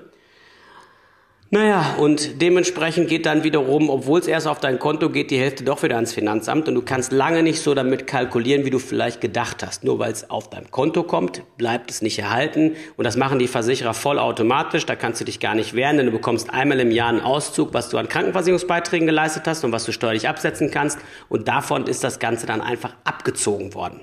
Naja, 1.52 1.96
und 1.98 2.44
dementsprechend 2.44 3.10
geht 3.10 3.26
dann 3.26 3.44
wiederum, 3.44 3.90
obwohl 3.90 4.20
es 4.20 4.28
erst 4.28 4.46
auf 4.46 4.60
dein 4.60 4.78
Konto 4.78 5.10
geht, 5.10 5.32
die 5.32 5.40
Hälfte 5.40 5.64
doch 5.64 5.82
wieder 5.82 5.96
ans 5.96 6.14
Finanzamt 6.14 6.68
und 6.68 6.76
du 6.76 6.84
kannst 6.84 7.12
lange 7.12 7.42
nicht 7.42 7.64
so 7.64 7.74
damit 7.74 8.06
kalkulieren, 8.06 8.66
wie 8.66 8.70
du 8.70 8.78
vielleicht 8.78 9.20
gedacht 9.20 9.66
hast. 9.66 9.84
Nur 9.84 9.98
weil 9.98 10.12
es 10.12 10.30
auf 10.30 10.52
dein 10.52 10.70
Konto 10.70 11.02
kommt, 11.02 11.42
bleibt 11.58 11.90
es 11.90 12.04
nicht 12.04 12.20
erhalten 12.20 12.76
und 12.98 13.04
das 13.04 13.18
machen 13.18 13.40
die 13.40 13.48
Versicherer 13.48 13.96
vollautomatisch, 13.96 14.86
da 14.86 14.96
kannst 14.96 15.22
du 15.22 15.26
dich 15.26 15.40
gar 15.40 15.56
nicht 15.56 15.74
wehren, 15.74 15.98
denn 15.98 16.06
du 16.06 16.12
bekommst 16.12 16.52
einmal 16.52 16.80
im 16.80 16.92
Jahr 16.92 17.10
einen 17.10 17.22
Auszug, 17.22 17.74
was 17.74 17.90
du 17.90 17.98
an 17.98 18.08
Krankenversicherungsbeiträgen 18.08 19.08
geleistet 19.08 19.48
hast 19.48 19.64
und 19.64 19.72
was 19.72 19.86
du 19.86 19.92
steuerlich 19.92 20.30
absetzen 20.30 20.70
kannst 20.70 21.00
und 21.30 21.48
davon 21.48 21.88
ist 21.88 22.04
das 22.04 22.20
Ganze 22.20 22.46
dann 22.46 22.62
einfach 22.62 22.96
abgezogen 23.06 23.74
worden. 23.74 24.02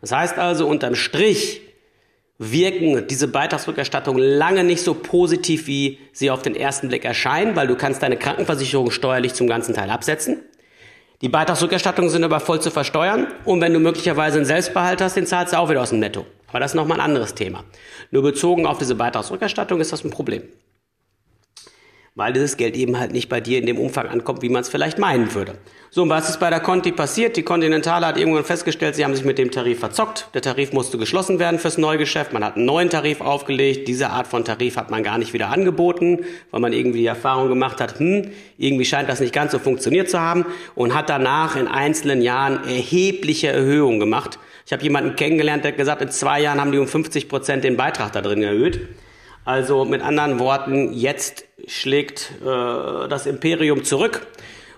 Das 0.00 0.12
heißt 0.12 0.38
also 0.38 0.68
unterm 0.68 0.94
Strich, 0.94 1.60
wirken 2.38 3.06
diese 3.08 3.28
Beitragsrückerstattungen 3.28 4.22
lange 4.22 4.64
nicht 4.64 4.82
so 4.82 4.94
positiv, 4.94 5.66
wie 5.66 5.98
sie 6.12 6.30
auf 6.30 6.42
den 6.42 6.54
ersten 6.54 6.88
Blick 6.88 7.04
erscheinen, 7.04 7.56
weil 7.56 7.66
du 7.66 7.76
kannst 7.76 8.02
deine 8.02 8.16
Krankenversicherung 8.16 8.90
steuerlich 8.90 9.34
zum 9.34 9.48
ganzen 9.48 9.74
Teil 9.74 9.90
absetzen. 9.90 10.38
Die 11.20 11.28
Beitragsrückerstattungen 11.28 12.10
sind 12.10 12.22
aber 12.22 12.38
voll 12.38 12.60
zu 12.60 12.70
versteuern 12.70 13.26
und 13.44 13.60
wenn 13.60 13.74
du 13.74 13.80
möglicherweise 13.80 14.36
einen 14.36 14.46
Selbstbehalt 14.46 15.00
hast, 15.00 15.16
den 15.16 15.26
zahlst 15.26 15.52
du 15.52 15.58
auch 15.58 15.68
wieder 15.68 15.82
aus 15.82 15.90
dem 15.90 15.98
Netto. 15.98 16.26
Aber 16.46 16.60
das 16.60 16.70
ist 16.70 16.74
nochmal 16.76 17.00
ein 17.00 17.06
anderes 17.06 17.34
Thema. 17.34 17.64
Nur 18.12 18.22
bezogen 18.22 18.66
auf 18.66 18.78
diese 18.78 18.94
Beitragsrückerstattung 18.94 19.80
ist 19.80 19.92
das 19.92 20.04
ein 20.04 20.10
Problem 20.10 20.42
weil 22.18 22.32
dieses 22.32 22.56
Geld 22.56 22.76
eben 22.76 22.98
halt 22.98 23.12
nicht 23.12 23.28
bei 23.28 23.40
dir 23.40 23.60
in 23.60 23.66
dem 23.66 23.78
Umfang 23.78 24.08
ankommt, 24.08 24.42
wie 24.42 24.48
man 24.48 24.62
es 24.62 24.68
vielleicht 24.68 24.98
meinen 24.98 25.32
würde. 25.34 25.54
So, 25.90 26.02
und 26.02 26.08
was 26.08 26.28
ist 26.28 26.40
bei 26.40 26.50
der 26.50 26.58
Conti 26.58 26.90
passiert? 26.90 27.36
Die 27.36 27.44
Continentale 27.44 28.04
hat 28.04 28.18
irgendwann 28.18 28.42
festgestellt, 28.42 28.96
sie 28.96 29.04
haben 29.04 29.14
sich 29.14 29.24
mit 29.24 29.38
dem 29.38 29.52
Tarif 29.52 29.78
verzockt. 29.78 30.28
Der 30.34 30.42
Tarif 30.42 30.72
musste 30.72 30.98
geschlossen 30.98 31.38
werden 31.38 31.60
fürs 31.60 31.78
Neugeschäft. 31.78 32.32
Man 32.32 32.42
hat 32.42 32.56
einen 32.56 32.64
neuen 32.64 32.90
Tarif 32.90 33.20
aufgelegt. 33.20 33.86
Diese 33.86 34.10
Art 34.10 34.26
von 34.26 34.44
Tarif 34.44 34.76
hat 34.76 34.90
man 34.90 35.04
gar 35.04 35.16
nicht 35.16 35.32
wieder 35.32 35.50
angeboten, 35.50 36.24
weil 36.50 36.60
man 36.60 36.72
irgendwie 36.72 36.98
die 36.98 37.06
Erfahrung 37.06 37.48
gemacht 37.48 37.80
hat, 37.80 38.00
hm, 38.00 38.32
irgendwie 38.58 38.84
scheint 38.84 39.08
das 39.08 39.20
nicht 39.20 39.32
ganz 39.32 39.52
so 39.52 39.60
funktioniert 39.60 40.10
zu 40.10 40.18
haben 40.18 40.44
und 40.74 40.94
hat 40.94 41.08
danach 41.08 41.54
in 41.54 41.68
einzelnen 41.68 42.20
Jahren 42.20 42.64
erhebliche 42.64 43.46
Erhöhungen 43.46 44.00
gemacht. 44.00 44.40
Ich 44.66 44.72
habe 44.72 44.82
jemanden 44.82 45.14
kennengelernt, 45.14 45.62
der 45.62 45.70
hat 45.70 45.78
gesagt, 45.78 46.02
in 46.02 46.10
zwei 46.10 46.40
Jahren 46.40 46.60
haben 46.60 46.72
die 46.72 46.78
um 46.78 46.88
50 46.88 47.28
Prozent 47.28 47.62
den 47.62 47.76
Beitrag 47.76 48.10
da 48.10 48.20
drin 48.22 48.42
erhöht. 48.42 48.80
Also 49.44 49.84
mit 49.84 50.02
anderen 50.02 50.38
Worten, 50.38 50.92
jetzt 50.92 51.44
schlägt 51.66 52.32
äh, 52.42 53.08
das 53.08 53.26
Imperium 53.26 53.84
zurück, 53.84 54.26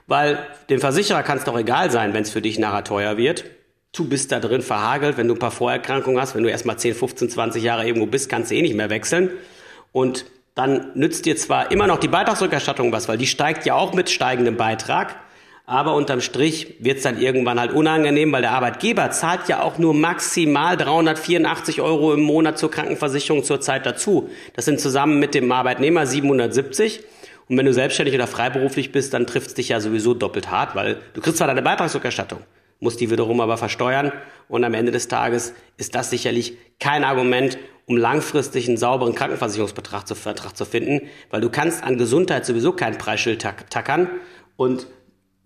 weil 0.07 0.39
dem 0.69 0.81
Versicherer 0.81 1.23
kann 1.23 1.39
es 1.39 1.45
doch 1.45 1.59
egal 1.59 1.91
sein, 1.91 2.15
wenn 2.15 2.23
es 2.23 2.31
für 2.31 2.43
dich 2.43 2.59
nachher 2.59 2.85
teuer 2.85 3.17
wird. 3.17 3.45
Du 3.93 4.09
bist 4.09 4.31
da 4.31 4.39
drin 4.39 4.63
verhagelt, 4.63 5.17
wenn 5.17 5.27
du 5.27 5.35
ein 5.35 5.39
paar 5.41 5.51
Vorerkrankungen 5.51 6.21
hast, 6.21 6.37
wenn 6.37 6.45
du 6.45 6.51
erstmal 6.51 6.79
10, 6.79 6.95
15, 6.95 7.31
20 7.31 7.63
Jahre 7.63 7.87
irgendwo 7.87 8.07
bist, 8.07 8.29
kannst 8.29 8.51
du 8.51 8.55
eh 8.55 8.63
nicht 8.63 8.77
mehr 8.77 8.91
wechseln. 8.91 9.31
Und 9.93 10.25
dann 10.55 10.93
nützt 10.95 11.27
dir 11.27 11.37
zwar 11.37 11.73
immer 11.73 11.87
noch 11.87 11.99
die 11.99 12.09
Beitragsrückerstattung 12.09 12.93
was, 12.93 13.09
weil 13.09 13.19
die 13.19 13.27
steigt 13.27 13.67
ja 13.67 13.75
auch 13.75 13.95
mit 13.95 14.11
steigendem 14.11 14.57
Beitrag. 14.57 15.17
Aber 15.71 15.95
unterm 15.95 16.21
Strich 16.21 16.75
wird 16.81 16.97
es 16.97 17.05
dann 17.05 17.21
irgendwann 17.21 17.61
halt 17.61 17.71
unangenehm, 17.73 18.33
weil 18.33 18.43
der 18.43 18.51
Arbeitgeber 18.51 19.13
zahlt 19.13 19.47
ja 19.47 19.63
auch 19.63 19.79
nur 19.79 19.95
maximal 19.95 20.77
384 20.77 21.81
Euro 21.81 22.13
im 22.13 22.23
Monat 22.23 22.59
zur 22.59 22.73
Krankenversicherung 22.73 23.45
zurzeit 23.45 23.87
dazu. 23.87 24.31
Das 24.57 24.65
sind 24.65 24.81
zusammen 24.81 25.21
mit 25.21 25.33
dem 25.33 25.53
Arbeitnehmer 25.53 26.07
770. 26.07 27.05
Und 27.49 27.57
wenn 27.57 27.67
du 27.67 27.73
selbstständig 27.73 28.17
oder 28.17 28.27
freiberuflich 28.27 28.91
bist, 28.91 29.15
dann 29.15 29.29
trifft 29.29 29.47
es 29.47 29.55
dich 29.55 29.69
ja 29.69 29.79
sowieso 29.79 30.13
doppelt 30.13 30.51
hart, 30.51 30.75
weil 30.75 30.97
du 31.15 31.21
kriegst 31.21 31.39
zwar 31.39 31.47
deine 31.47 31.63
Beitragsrückerstattung, 31.63 32.41
musst 32.81 33.01
die 33.01 33.09
wiederum 33.09 33.41
aber 33.41 33.57
versteuern. 33.57 34.11
Und 34.49 34.65
am 34.65 34.75
Ende 34.75 34.91
des 34.91 35.07
Tages 35.07 35.55
ist 35.77 35.95
das 35.95 36.11
sicherlich 36.11 36.59
kein 36.81 37.05
Argument, 37.05 37.59
um 37.87 37.97
langfristig 37.97 38.67
einen 38.67 38.77
sauberen 38.77 39.15
Krankenversicherungsbetrag 39.15 40.09
zu, 40.09 40.17
zu 40.17 40.65
finden, 40.65 41.03
weil 41.31 41.41
du 41.41 41.49
kannst 41.49 41.85
an 41.85 41.97
Gesundheit 41.97 42.45
sowieso 42.45 42.73
kein 42.73 42.99
Preisschild 42.99 43.41
tackern. 43.41 44.11
Und 44.57 44.89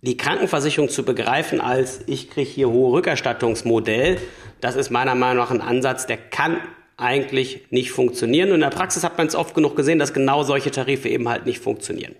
die 0.05 0.17
Krankenversicherung 0.17 0.89
zu 0.89 1.03
begreifen 1.03 1.59
als 1.59 2.01
ich 2.05 2.29
kriege 2.29 2.49
hier 2.49 2.69
hohe 2.69 2.93
Rückerstattungsmodell, 2.93 4.17
das 4.61 4.75
ist 4.75 4.91
meiner 4.91 5.15
Meinung 5.15 5.43
nach 5.43 5.51
ein 5.51 5.61
Ansatz, 5.61 6.05
der 6.05 6.17
kann 6.17 6.57
eigentlich 6.95 7.65
nicht 7.71 7.91
funktionieren. 7.91 8.49
Und 8.49 8.55
in 8.55 8.61
der 8.61 8.69
Praxis 8.69 9.03
hat 9.03 9.17
man 9.17 9.27
es 9.27 9.35
oft 9.35 9.55
genug 9.55 9.75
gesehen, 9.75 9.99
dass 9.99 10.13
genau 10.13 10.43
solche 10.43 10.71
Tarife 10.71 11.09
eben 11.09 11.27
halt 11.27 11.45
nicht 11.45 11.59
funktionieren. 11.59 12.15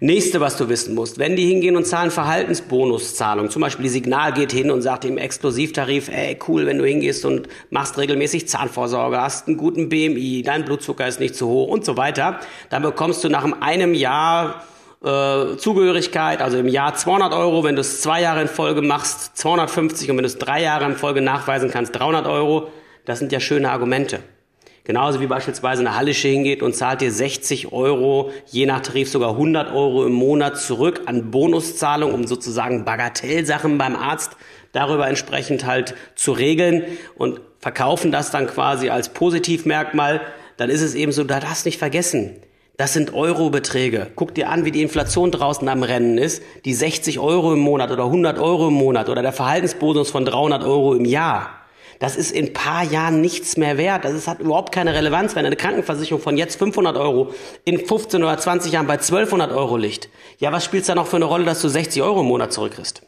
Nächste, 0.00 0.40
was 0.40 0.56
du 0.56 0.68
wissen 0.68 0.94
musst, 0.94 1.18
wenn 1.18 1.36
die 1.36 1.46
hingehen 1.46 1.76
und 1.76 1.86
zahlen 1.86 2.10
Verhaltensbonuszahlungen, 2.10 3.50
zum 3.50 3.62
Beispiel 3.62 3.84
die 3.84 3.90
Signal 3.90 4.32
geht 4.32 4.52
hin 4.52 4.70
und 4.70 4.82
sagt 4.82 5.06
im 5.06 5.16
Exklusivtarif, 5.16 6.08
ey 6.08 6.38
cool, 6.48 6.66
wenn 6.66 6.76
du 6.76 6.84
hingehst 6.84 7.24
und 7.24 7.48
machst 7.70 7.96
regelmäßig 7.96 8.48
Zahnvorsorge, 8.48 9.20
hast 9.20 9.48
einen 9.48 9.56
guten 9.56 9.88
BMI, 9.88 10.42
dein 10.44 10.66
Blutzucker 10.66 11.06
ist 11.06 11.20
nicht 11.20 11.34
zu 11.34 11.46
hoch 11.46 11.68
und 11.68 11.86
so 11.86 11.96
weiter, 11.96 12.40
dann 12.68 12.82
bekommst 12.82 13.24
du 13.24 13.30
nach 13.30 13.44
einem 13.60 13.94
Jahr 13.94 14.66
äh, 15.04 15.56
Zugehörigkeit, 15.56 16.40
also 16.40 16.58
im 16.58 16.68
Jahr 16.68 16.94
200 16.94 17.32
Euro, 17.32 17.64
wenn 17.64 17.74
du 17.74 17.80
es 17.80 18.00
zwei 18.00 18.22
Jahre 18.22 18.42
in 18.42 18.48
Folge 18.48 18.82
machst, 18.82 19.36
250 19.36 20.10
und 20.10 20.16
wenn 20.16 20.22
du 20.22 20.28
es 20.28 20.38
drei 20.38 20.62
Jahre 20.62 20.84
in 20.86 20.96
Folge 20.96 21.20
nachweisen 21.20 21.70
kannst, 21.70 21.94
300 21.96 22.26
Euro. 22.26 22.68
Das 23.04 23.18
sind 23.18 23.30
ja 23.30 23.40
schöne 23.40 23.70
Argumente. 23.70 24.20
Genauso 24.86 25.20
wie 25.20 25.26
beispielsweise 25.26 25.80
eine 25.80 25.96
Hallische 25.96 26.28
hingeht 26.28 26.62
und 26.62 26.74
zahlt 26.74 27.00
dir 27.00 27.10
60 27.10 27.72
Euro, 27.72 28.30
je 28.46 28.66
nach 28.66 28.80
Tarif 28.80 29.10
sogar 29.10 29.30
100 29.30 29.72
Euro 29.72 30.06
im 30.06 30.12
Monat 30.12 30.58
zurück 30.58 31.02
an 31.06 31.32
Bonuszahlung, 31.32 32.14
um 32.14 32.24
sozusagen 32.26 32.84
Bagatellsachen 32.84 33.78
beim 33.78 33.96
Arzt 33.96 34.36
darüber 34.70 35.08
entsprechend 35.08 35.66
halt 35.66 35.96
zu 36.14 36.30
regeln 36.30 36.84
und 37.16 37.40
verkaufen 37.58 38.12
das 38.12 38.30
dann 38.30 38.46
quasi 38.46 38.88
als 38.88 39.08
Positivmerkmal, 39.08 40.20
dann 40.56 40.70
ist 40.70 40.82
es 40.82 40.94
eben 40.94 41.10
so, 41.10 41.24
da 41.24 41.40
darfst 41.40 41.66
nicht 41.66 41.78
vergessen. 41.78 42.36
Das 42.76 42.92
sind 42.92 43.14
Eurobeträge. 43.14 44.10
Guck 44.16 44.34
dir 44.34 44.50
an, 44.50 44.66
wie 44.66 44.70
die 44.70 44.82
Inflation 44.82 45.30
draußen 45.30 45.66
am 45.66 45.82
Rennen 45.82 46.18
ist. 46.18 46.42
Die 46.66 46.74
60 46.74 47.18
Euro 47.18 47.54
im 47.54 47.60
Monat 47.60 47.90
oder 47.90 48.04
100 48.04 48.38
Euro 48.38 48.68
im 48.68 48.74
Monat 48.74 49.08
oder 49.08 49.22
der 49.22 49.32
Verhaltensbonus 49.32 50.10
von 50.10 50.26
300 50.26 50.62
Euro 50.62 50.94
im 50.94 51.06
Jahr. 51.06 51.48
Das 52.00 52.16
ist 52.16 52.32
in 52.32 52.52
paar 52.52 52.84
Jahren 52.84 53.22
nichts 53.22 53.56
mehr 53.56 53.78
wert. 53.78 54.04
Das 54.04 54.12
ist, 54.12 54.28
hat 54.28 54.40
überhaupt 54.40 54.72
keine 54.72 54.92
Relevanz, 54.92 55.34
wenn 55.34 55.46
eine 55.46 55.56
Krankenversicherung 55.56 56.20
von 56.20 56.36
jetzt 56.36 56.58
500 56.58 56.98
Euro 56.98 57.32
in 57.64 57.78
15 57.78 58.22
oder 58.22 58.36
20 58.36 58.72
Jahren 58.72 58.86
bei 58.86 58.94
1200 58.94 59.52
Euro 59.52 59.78
liegt. 59.78 60.10
Ja, 60.38 60.52
was 60.52 60.62
spielt 60.62 60.82
es 60.82 60.88
da 60.88 60.94
noch 60.94 61.06
für 61.06 61.16
eine 61.16 61.24
Rolle, 61.24 61.46
dass 61.46 61.62
du 61.62 61.68
60 61.68 62.02
Euro 62.02 62.20
im 62.20 62.26
Monat 62.26 62.52
zurückkriegst? 62.52 63.00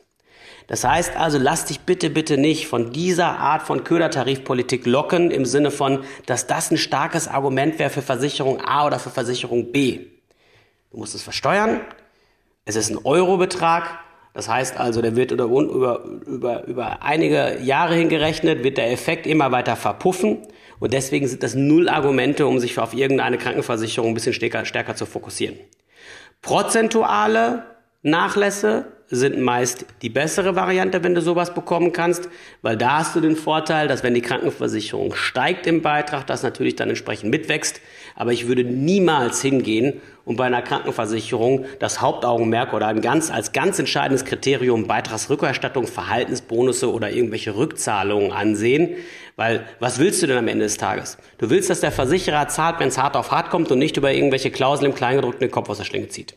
Das 0.68 0.84
heißt 0.84 1.16
also, 1.16 1.38
lass 1.38 1.64
dich 1.64 1.80
bitte, 1.80 2.10
bitte 2.10 2.36
nicht 2.36 2.68
von 2.68 2.92
dieser 2.92 3.38
Art 3.38 3.62
von 3.62 3.84
Ködertarifpolitik 3.84 4.84
locken 4.86 5.30
im 5.30 5.46
Sinne 5.46 5.70
von, 5.70 6.04
dass 6.26 6.46
das 6.46 6.70
ein 6.70 6.76
starkes 6.76 7.26
Argument 7.26 7.78
wäre 7.78 7.88
für 7.88 8.02
Versicherung 8.02 8.60
A 8.60 8.86
oder 8.86 8.98
für 8.98 9.08
Versicherung 9.08 9.72
B. 9.72 10.00
Du 10.90 10.98
musst 10.98 11.14
es 11.14 11.22
versteuern. 11.22 11.80
Es 12.66 12.76
ist 12.76 12.90
ein 12.90 12.98
Eurobetrag. 13.02 13.98
Das 14.34 14.46
heißt 14.50 14.78
also, 14.78 15.00
der 15.00 15.16
wird 15.16 15.30
über, 15.30 15.46
über, 15.46 16.66
über, 16.66 17.02
einige 17.02 17.58
Jahre 17.62 17.94
hingerechnet, 17.94 18.62
wird 18.62 18.76
der 18.76 18.92
Effekt 18.92 19.26
immer 19.26 19.50
weiter 19.50 19.74
verpuffen. 19.74 20.46
Und 20.80 20.92
deswegen 20.92 21.26
sind 21.26 21.42
das 21.42 21.54
null 21.54 21.88
Argumente, 21.88 22.46
um 22.46 22.58
sich 22.58 22.78
auf 22.78 22.92
irgendeine 22.92 23.38
Krankenversicherung 23.38 24.10
ein 24.10 24.14
bisschen 24.14 24.34
stärker, 24.34 24.66
stärker 24.66 24.94
zu 24.94 25.06
fokussieren. 25.06 25.56
Prozentuale 26.42 27.64
Nachlässe 28.02 28.97
sind 29.10 29.40
meist 29.40 29.86
die 30.02 30.10
bessere 30.10 30.54
Variante, 30.54 31.02
wenn 31.02 31.14
du 31.14 31.22
sowas 31.22 31.54
bekommen 31.54 31.92
kannst, 31.92 32.28
weil 32.60 32.76
da 32.76 32.98
hast 32.98 33.16
du 33.16 33.20
den 33.20 33.36
Vorteil, 33.36 33.88
dass 33.88 34.02
wenn 34.02 34.14
die 34.14 34.20
Krankenversicherung 34.20 35.14
steigt 35.14 35.66
im 35.66 35.80
Beitrag, 35.80 36.26
das 36.26 36.42
natürlich 36.42 36.76
dann 36.76 36.90
entsprechend 36.90 37.30
mitwächst. 37.30 37.80
Aber 38.14 38.32
ich 38.32 38.48
würde 38.48 38.64
niemals 38.64 39.40
hingehen 39.40 40.00
und 40.24 40.36
bei 40.36 40.44
einer 40.44 40.60
Krankenversicherung 40.60 41.64
das 41.78 42.02
Hauptaugenmerk 42.02 42.74
oder 42.74 42.88
ein 42.88 43.00
ganz, 43.00 43.30
als 43.30 43.52
ganz 43.52 43.78
entscheidendes 43.78 44.26
Kriterium 44.26 44.86
Beitragsrückerstattung, 44.86 45.86
Verhaltensbonusse 45.86 46.92
oder 46.92 47.10
irgendwelche 47.10 47.56
Rückzahlungen 47.56 48.32
ansehen. 48.32 48.96
Weil 49.36 49.64
was 49.80 49.98
willst 49.98 50.22
du 50.22 50.26
denn 50.26 50.36
am 50.36 50.48
Ende 50.48 50.64
des 50.64 50.76
Tages? 50.76 51.16
Du 51.38 51.48
willst, 51.48 51.70
dass 51.70 51.80
der 51.80 51.92
Versicherer 51.92 52.48
zahlt, 52.48 52.78
wenn 52.78 52.88
es 52.88 52.98
hart 52.98 53.16
auf 53.16 53.30
hart 53.30 53.48
kommt 53.48 53.70
und 53.70 53.78
nicht 53.78 53.96
über 53.96 54.12
irgendwelche 54.12 54.50
Klauseln 54.50 54.90
im 54.90 54.96
Kleingedruckten 54.96 55.46
den 55.46 55.50
Kopf 55.50 55.70
aus 55.70 55.78
der 55.78 55.84
Schlinge 55.84 56.08
zieht. 56.08 56.34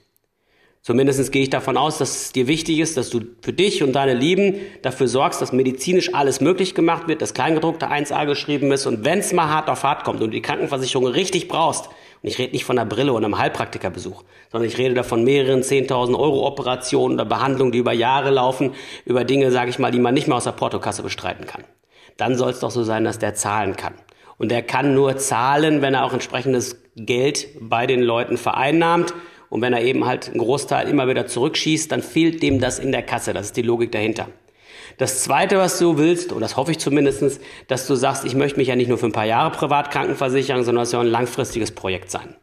Zumindest 0.83 1.31
gehe 1.31 1.43
ich 1.43 1.51
davon 1.51 1.77
aus, 1.77 2.00
dass 2.00 2.09
es 2.09 2.31
dir 2.31 2.47
wichtig 2.47 2.79
ist, 2.79 2.97
dass 2.97 3.11
du 3.11 3.21
für 3.43 3.53
dich 3.53 3.83
und 3.83 3.93
deine 3.93 4.15
Lieben 4.15 4.55
dafür 4.81 5.07
sorgst, 5.07 5.39
dass 5.39 5.51
medizinisch 5.51 6.15
alles 6.15 6.41
möglich 6.41 6.73
gemacht 6.73 7.07
wird, 7.07 7.21
dass 7.21 7.35
Kleingedruckte 7.35 7.91
1a 7.91 8.25
geschrieben 8.25 8.71
ist 8.71 8.88
und 8.88 9.05
wenn 9.05 9.19
es 9.19 9.31
mal 9.31 9.47
hart 9.47 9.69
auf 9.69 9.83
hart 9.83 10.03
kommt 10.03 10.21
und 10.21 10.27
du 10.27 10.31
die 10.31 10.41
Krankenversicherung 10.41 11.05
richtig 11.05 11.47
brauchst, 11.47 11.89
und 12.23 12.29
ich 12.29 12.38
rede 12.38 12.53
nicht 12.53 12.65
von 12.65 12.77
einer 12.77 12.89
Brille 12.89 13.13
oder 13.13 13.25
einem 13.25 13.38
Heilpraktikerbesuch, 13.38 14.23
sondern 14.51 14.69
ich 14.69 14.77
rede 14.77 14.93
da 14.93 15.03
von 15.03 15.23
mehreren 15.23 15.61
10.000 15.61 16.17
Euro 16.17 16.45
Operationen 16.45 17.15
oder 17.15 17.25
Behandlungen, 17.25 17.71
die 17.71 17.79
über 17.79 17.93
Jahre 17.93 18.29
laufen, 18.29 18.73
über 19.05 19.23
Dinge, 19.23 19.51
sage 19.51 19.69
ich 19.71 19.79
mal, 19.79 19.91
die 19.91 20.00
man 20.00 20.13
nicht 20.13 20.27
mehr 20.27 20.38
aus 20.38 20.43
der 20.43 20.51
Portokasse 20.51 21.01
bestreiten 21.03 21.45
kann. 21.45 21.63
Dann 22.17 22.35
soll 22.35 22.51
es 22.51 22.59
doch 22.59 22.69
so 22.71 22.83
sein, 22.83 23.03
dass 23.03 23.17
der 23.17 23.33
zahlen 23.33 23.75
kann. 23.75 23.93
Und 24.38 24.50
der 24.50 24.61
kann 24.61 24.93
nur 24.93 25.17
zahlen, 25.17 25.81
wenn 25.81 25.93
er 25.93 26.05
auch 26.05 26.13
entsprechendes 26.13 26.77
Geld 26.95 27.47
bei 27.59 27.88
den 27.88 28.01
Leuten 28.01 28.38
vereinnahmt 28.38 29.13
und 29.51 29.62
wenn 29.62 29.74
er 29.74 29.84
eben 29.84 30.05
halt 30.05 30.29
einen 30.29 30.39
Großteil 30.39 30.88
immer 30.88 31.08
wieder 31.08 31.27
zurückschießt, 31.27 31.91
dann 31.91 32.01
fehlt 32.01 32.41
dem 32.41 32.60
das 32.60 32.79
in 32.79 32.91
der 32.91 33.03
Kasse. 33.03 33.34
Das 33.34 33.48
ist 33.48 33.58
die 33.58 33.62
Logik 33.62 33.91
dahinter. 33.91 34.29
Das 34.98 35.24
Zweite, 35.24 35.58
was 35.58 35.77
du 35.77 35.98
willst, 35.98 36.31
und 36.31 36.41
das 36.41 36.58
hoffe 36.58 36.72
ich 36.72 36.79
zumindestens, 36.79 37.39
dass 37.67 37.86
du 37.86 37.96
sagst, 37.96 38.25
ich 38.25 38.34
möchte 38.34 38.58
mich 38.58 38.70
ja 38.70 38.75
nicht 38.75 38.88
nur 38.88 38.98
für 38.98 39.05
ein 39.05 39.12
paar 39.12 39.25
Jahre 39.25 39.51
privat 39.51 39.91
krankenversichern, 39.91 40.63
sondern 40.63 40.84
es 40.84 40.89
soll 40.89 41.05
ein 41.05 41.12
langfristiges 41.12 41.72
Projekt 41.72 42.10
sein. 42.10 42.36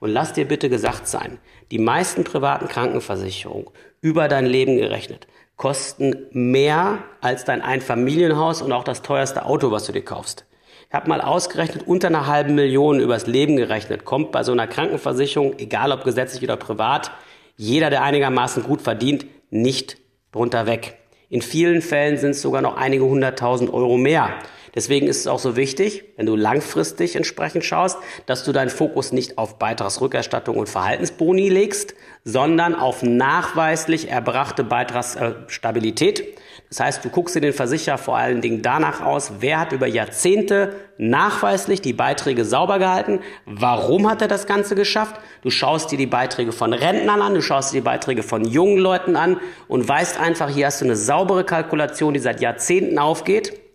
Und 0.00 0.10
lass 0.10 0.34
dir 0.34 0.44
bitte 0.44 0.68
gesagt 0.68 1.08
sein, 1.08 1.38
die 1.70 1.78
meisten 1.78 2.24
privaten 2.24 2.68
Krankenversicherungen 2.68 3.68
über 4.00 4.28
dein 4.28 4.44
Leben 4.44 4.76
gerechnet 4.76 5.26
kosten 5.58 6.14
mehr 6.30 7.00
als 7.20 7.44
dein 7.44 7.60
Einfamilienhaus 7.60 8.62
und 8.62 8.72
auch 8.72 8.84
das 8.84 9.02
teuerste 9.02 9.44
Auto, 9.44 9.70
was 9.70 9.84
du 9.84 9.92
dir 9.92 10.04
kaufst. 10.04 10.46
Ich 10.90 10.94
habe 10.94 11.10
mal 11.10 11.20
ausgerechnet, 11.20 11.86
unter 11.86 12.08
einer 12.08 12.26
halben 12.26 12.54
Million 12.54 12.98
übers 12.98 13.26
Leben 13.26 13.56
gerechnet, 13.56 14.06
kommt 14.06 14.32
bei 14.32 14.42
so 14.42 14.52
einer 14.52 14.66
Krankenversicherung, 14.66 15.58
egal 15.58 15.92
ob 15.92 16.02
gesetzlich 16.02 16.42
oder 16.42 16.56
privat, 16.56 17.10
jeder, 17.58 17.90
der 17.90 18.02
einigermaßen 18.02 18.62
gut 18.62 18.80
verdient, 18.80 19.26
nicht 19.50 19.98
drunter 20.32 20.64
weg. 20.64 20.96
In 21.28 21.42
vielen 21.42 21.82
Fällen 21.82 22.16
sind 22.16 22.30
es 22.30 22.40
sogar 22.40 22.62
noch 22.62 22.78
einige 22.78 23.04
hunderttausend 23.04 23.70
Euro 23.70 23.98
mehr. 23.98 24.30
Deswegen 24.78 25.08
ist 25.08 25.18
es 25.18 25.26
auch 25.26 25.40
so 25.40 25.56
wichtig, 25.56 26.04
wenn 26.16 26.26
du 26.26 26.36
langfristig 26.36 27.16
entsprechend 27.16 27.64
schaust, 27.64 27.98
dass 28.26 28.44
du 28.44 28.52
deinen 28.52 28.70
Fokus 28.70 29.10
nicht 29.10 29.36
auf 29.36 29.58
Beitragsrückerstattung 29.58 30.56
und 30.56 30.68
Verhaltensboni 30.68 31.48
legst, 31.48 31.96
sondern 32.22 32.76
auf 32.76 33.02
nachweislich 33.02 34.08
erbrachte 34.08 34.62
Beitragsstabilität. 34.62 36.38
Das 36.68 36.78
heißt, 36.78 37.04
du 37.04 37.08
guckst 37.08 37.34
dir 37.34 37.40
den 37.40 37.54
Versicherer 37.54 37.98
vor 37.98 38.18
allen 38.18 38.40
Dingen 38.40 38.62
danach 38.62 39.04
aus, 39.04 39.32
wer 39.40 39.58
hat 39.58 39.72
über 39.72 39.88
Jahrzehnte 39.88 40.76
nachweislich 40.96 41.80
die 41.80 41.92
Beiträge 41.92 42.44
sauber 42.44 42.78
gehalten, 42.78 43.18
warum 43.46 44.08
hat 44.08 44.22
er 44.22 44.28
das 44.28 44.46
Ganze 44.46 44.76
geschafft. 44.76 45.16
Du 45.42 45.50
schaust 45.50 45.90
dir 45.90 45.98
die 45.98 46.06
Beiträge 46.06 46.52
von 46.52 46.72
Rentnern 46.72 47.20
an, 47.20 47.34
du 47.34 47.42
schaust 47.42 47.72
dir 47.72 47.78
die 47.78 47.84
Beiträge 47.84 48.22
von 48.22 48.44
jungen 48.44 48.78
Leuten 48.78 49.16
an 49.16 49.40
und 49.66 49.88
weißt 49.88 50.20
einfach, 50.20 50.50
hier 50.50 50.66
hast 50.66 50.82
du 50.82 50.84
eine 50.84 50.94
saubere 50.94 51.42
Kalkulation, 51.42 52.14
die 52.14 52.20
seit 52.20 52.40
Jahrzehnten 52.40 53.00
aufgeht. 53.00 53.67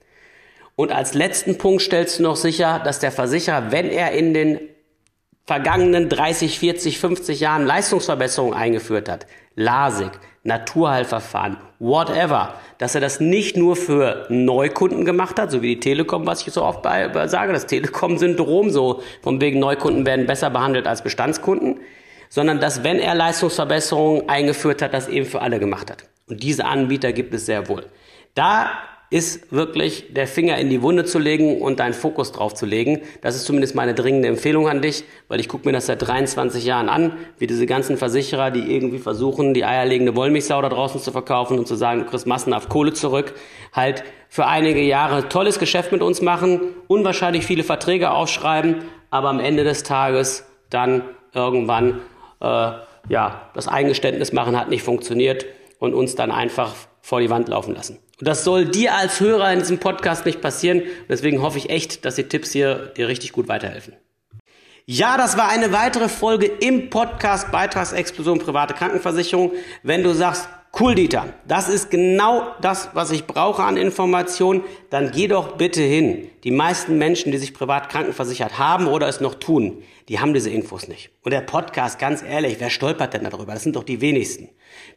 Und 0.75 0.91
als 0.91 1.13
letzten 1.13 1.57
Punkt 1.57 1.81
stellst 1.81 2.19
du 2.19 2.23
noch 2.23 2.35
sicher, 2.35 2.79
dass 2.83 2.99
der 2.99 3.11
Versicherer, 3.11 3.71
wenn 3.71 3.89
er 3.89 4.11
in 4.11 4.33
den 4.33 4.59
vergangenen 5.45 6.09
30, 6.09 6.57
40, 6.59 6.99
50 6.99 7.39
Jahren 7.39 7.65
Leistungsverbesserungen 7.65 8.55
eingeführt 8.55 9.09
hat, 9.09 9.27
LASIK, 9.55 10.11
Naturheilverfahren, 10.43 11.57
whatever, 11.79 12.55
dass 12.77 12.95
er 12.95 13.01
das 13.01 13.19
nicht 13.19 13.55
nur 13.55 13.75
für 13.75 14.25
Neukunden 14.29 15.05
gemacht 15.05 15.39
hat, 15.39 15.51
so 15.51 15.61
wie 15.61 15.75
die 15.75 15.79
Telekom, 15.79 16.25
was 16.25 16.45
ich 16.45 16.53
so 16.53 16.63
oft 16.63 16.81
bei, 16.81 17.27
sage, 17.27 17.53
das 17.53 17.67
Telekom-Syndrom, 17.67 18.69
so 18.69 19.01
von 19.21 19.39
wegen 19.41 19.59
Neukunden 19.59 20.05
werden 20.05 20.25
besser 20.25 20.49
behandelt 20.49 20.87
als 20.87 21.01
Bestandskunden, 21.01 21.79
sondern 22.29 22.59
dass, 22.59 22.83
wenn 22.83 22.99
er 22.99 23.15
Leistungsverbesserungen 23.15 24.27
eingeführt 24.27 24.81
hat, 24.81 24.93
das 24.93 25.07
eben 25.07 25.25
für 25.25 25.41
alle 25.41 25.59
gemacht 25.59 25.91
hat. 25.91 26.05
Und 26.27 26.41
diese 26.41 26.65
Anbieter 26.65 27.13
gibt 27.13 27.33
es 27.33 27.45
sehr 27.45 27.69
wohl. 27.69 27.85
Da 28.33 28.71
ist 29.13 29.51
wirklich 29.51 30.11
der 30.11 30.25
Finger 30.25 30.57
in 30.57 30.71
die 30.71 30.81
Wunde 30.81 31.05
zu 31.05 31.19
legen 31.19 31.61
und 31.61 31.79
deinen 31.79 31.93
Fokus 31.93 32.31
drauf 32.31 32.55
zu 32.55 32.65
legen. 32.65 33.01
Das 33.21 33.35
ist 33.35 33.45
zumindest 33.45 33.75
meine 33.75 33.93
dringende 33.93 34.27
Empfehlung 34.27 34.67
an 34.67 34.81
dich, 34.81 35.03
weil 35.27 35.39
ich 35.39 35.47
gucke 35.47 35.67
mir 35.67 35.71
das 35.71 35.85
seit 35.85 36.01
23 36.01 36.65
Jahren 36.65 36.89
an, 36.89 37.13
wie 37.37 37.45
diese 37.45 37.67
ganzen 37.67 37.95
Versicherer, 37.97 38.49
die 38.49 38.73
irgendwie 38.75 38.97
versuchen, 38.97 39.53
die 39.53 39.65
eierlegende 39.65 40.15
Wollmilchsau 40.15 40.59
da 40.63 40.69
draußen 40.69 40.99
zu 40.99 41.11
verkaufen 41.11 41.59
und 41.59 41.67
zu 41.67 41.75
sagen, 41.75 41.99
du 41.99 42.05
kriegst 42.07 42.25
massenhaft 42.25 42.69
Kohle 42.69 42.93
zurück, 42.93 43.35
halt 43.71 44.03
für 44.29 44.47
einige 44.47 44.81
Jahre 44.81 45.29
tolles 45.29 45.59
Geschäft 45.59 45.91
mit 45.91 46.01
uns 46.01 46.23
machen, 46.23 46.61
unwahrscheinlich 46.87 47.45
viele 47.45 47.63
Verträge 47.63 48.09
aufschreiben, 48.09 48.77
aber 49.11 49.29
am 49.29 49.39
Ende 49.39 49.63
des 49.63 49.83
Tages 49.83 50.43
dann 50.71 51.03
irgendwann 51.35 52.01
äh, 52.41 52.71
ja 53.09 53.47
das 53.53 53.67
Eingeständnis 53.67 54.33
machen 54.33 54.57
hat 54.59 54.69
nicht 54.69 54.81
funktioniert 54.81 55.45
und 55.77 55.93
uns 55.93 56.15
dann 56.15 56.31
einfach 56.31 56.73
vor 57.03 57.19
die 57.19 57.29
Wand 57.29 57.49
laufen 57.49 57.75
lassen. 57.75 57.99
Und 58.19 58.27
das 58.27 58.45
soll 58.45 58.65
dir 58.65 58.95
als 58.95 59.19
Hörer 59.19 59.51
in 59.51 59.59
diesem 59.59 59.77
Podcast 59.77 60.25
nicht 60.25 60.41
passieren. 60.41 60.81
deswegen 61.09 61.41
hoffe 61.41 61.57
ich 61.57 61.69
echt, 61.69 62.05
dass 62.05 62.15
die 62.15 62.23
Tipps 62.23 62.51
hier 62.51 62.93
dir 62.95 63.09
richtig 63.09 63.33
gut 63.33 63.49
weiterhelfen. 63.49 63.93
Ja, 64.85 65.17
das 65.17 65.37
war 65.37 65.49
eine 65.49 65.73
weitere 65.73 66.07
Folge 66.07 66.45
im 66.45 66.89
Podcast 66.89 67.51
Beitragsexplosion 67.51 68.39
private 68.39 68.73
Krankenversicherung. 68.73 69.51
Wenn 69.83 70.03
du 70.03 70.13
sagst, 70.13 70.47
cool 70.79 70.95
Dieter, 70.95 71.25
das 71.45 71.67
ist 71.67 71.91
genau 71.91 72.47
das, 72.61 72.89
was 72.93 73.11
ich 73.11 73.25
brauche 73.27 73.63
an 73.63 73.75
Informationen, 73.75 74.63
dann 74.89 75.11
geh 75.11 75.27
doch 75.27 75.57
bitte 75.57 75.81
hin. 75.81 76.29
Die 76.45 76.51
meisten 76.51 76.97
Menschen, 76.97 77.33
die 77.33 77.37
sich 77.37 77.53
privat 77.53 77.89
krankenversichert 77.89 78.57
haben 78.57 78.87
oder 78.87 79.09
es 79.09 79.19
noch 79.19 79.35
tun, 79.35 79.83
die 80.09 80.19
haben 80.19 80.33
diese 80.33 80.49
Infos 80.49 80.87
nicht. 80.87 81.11
Und 81.23 81.31
der 81.31 81.41
Podcast, 81.41 81.99
ganz 81.99 82.23
ehrlich, 82.23 82.57
wer 82.59 82.69
stolpert 82.69 83.13
denn 83.13 83.23
darüber? 83.23 83.53
Das 83.53 83.63
sind 83.63 83.75
doch 83.75 83.83
die 83.83 84.01
wenigsten. 84.01 84.49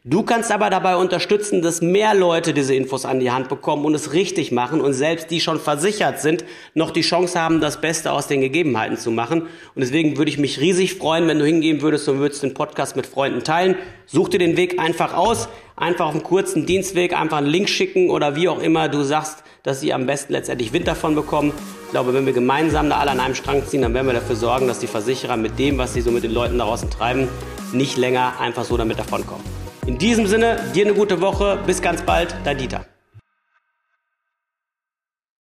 Du 0.03 0.23
kannst 0.23 0.51
aber 0.51 0.69
dabei 0.69 0.95
unterstützen, 0.95 1.61
dass 1.61 1.81
mehr 1.81 2.13
Leute 2.13 2.53
diese 2.53 2.73
Infos 2.75 3.05
an 3.05 3.19
die 3.19 3.31
Hand 3.31 3.47
bekommen 3.49 3.85
und 3.85 3.93
es 3.93 4.13
richtig 4.13 4.51
machen 4.51 4.81
und 4.81 4.93
selbst 4.93 5.31
die 5.31 5.39
schon 5.39 5.59
versichert 5.59 6.19
sind, 6.19 6.45
noch 6.73 6.91
die 6.91 7.01
Chance 7.01 7.39
haben, 7.39 7.61
das 7.61 7.79
Beste 7.79 8.11
aus 8.11 8.27
den 8.27 8.41
Gegebenheiten 8.41 8.97
zu 8.97 9.11
machen. 9.11 9.43
Und 9.43 9.49
deswegen 9.81 10.17
würde 10.17 10.29
ich 10.29 10.37
mich 10.37 10.59
riesig 10.59 10.95
freuen, 10.95 11.27
wenn 11.27 11.39
du 11.39 11.45
hingehen 11.45 11.81
würdest 11.81 12.07
und 12.09 12.19
würdest 12.19 12.43
den 12.43 12.53
Podcast 12.53 12.95
mit 12.95 13.05
Freunden 13.05 13.43
teilen. 13.43 13.75
Such 14.05 14.29
dir 14.29 14.39
den 14.39 14.57
Weg 14.57 14.79
einfach 14.79 15.13
aus, 15.15 15.47
einfach 15.77 16.07
auf 16.07 16.13
einem 16.13 16.23
kurzen 16.23 16.65
Dienstweg 16.65 17.17
einfach 17.17 17.37
einen 17.37 17.47
Link 17.47 17.69
schicken 17.69 18.09
oder 18.09 18.35
wie 18.35 18.49
auch 18.49 18.59
immer 18.59 18.89
du 18.89 19.03
sagst, 19.03 19.43
dass 19.63 19.79
sie 19.79 19.93
am 19.93 20.05
besten 20.05 20.33
letztendlich 20.33 20.73
Wind 20.73 20.87
davon 20.87 21.15
bekommen. 21.15 21.53
Ich 21.85 21.91
glaube, 21.91 22.13
wenn 22.13 22.25
wir 22.25 22.33
gemeinsam 22.33 22.89
da 22.89 22.97
alle 22.97 23.11
an 23.11 23.19
einem 23.19 23.35
Strang 23.35 23.65
ziehen, 23.65 23.83
dann 23.83 23.93
werden 23.93 24.07
wir 24.07 24.13
dafür 24.13 24.35
sorgen, 24.35 24.67
dass 24.67 24.79
die 24.79 24.87
Versicherer 24.87 25.37
mit 25.37 25.57
dem, 25.57 25.77
was 25.77 25.93
sie 25.93 26.01
so 26.01 26.11
mit 26.11 26.23
den 26.23 26.33
Leuten 26.33 26.57
da 26.57 26.65
draußen 26.65 26.89
treiben, 26.89 27.29
nicht 27.71 27.97
länger 27.97 28.33
einfach 28.39 28.65
so 28.65 28.75
damit 28.75 28.99
davonkommen. 28.99 29.43
In 29.85 29.97
diesem 29.97 30.27
Sinne, 30.27 30.57
dir 30.75 30.85
eine 30.85 30.93
gute 30.93 31.21
Woche. 31.21 31.59
Bis 31.65 31.81
ganz 31.81 32.01
bald, 32.01 32.35
dein 32.43 32.57
Dieter. 32.57 32.85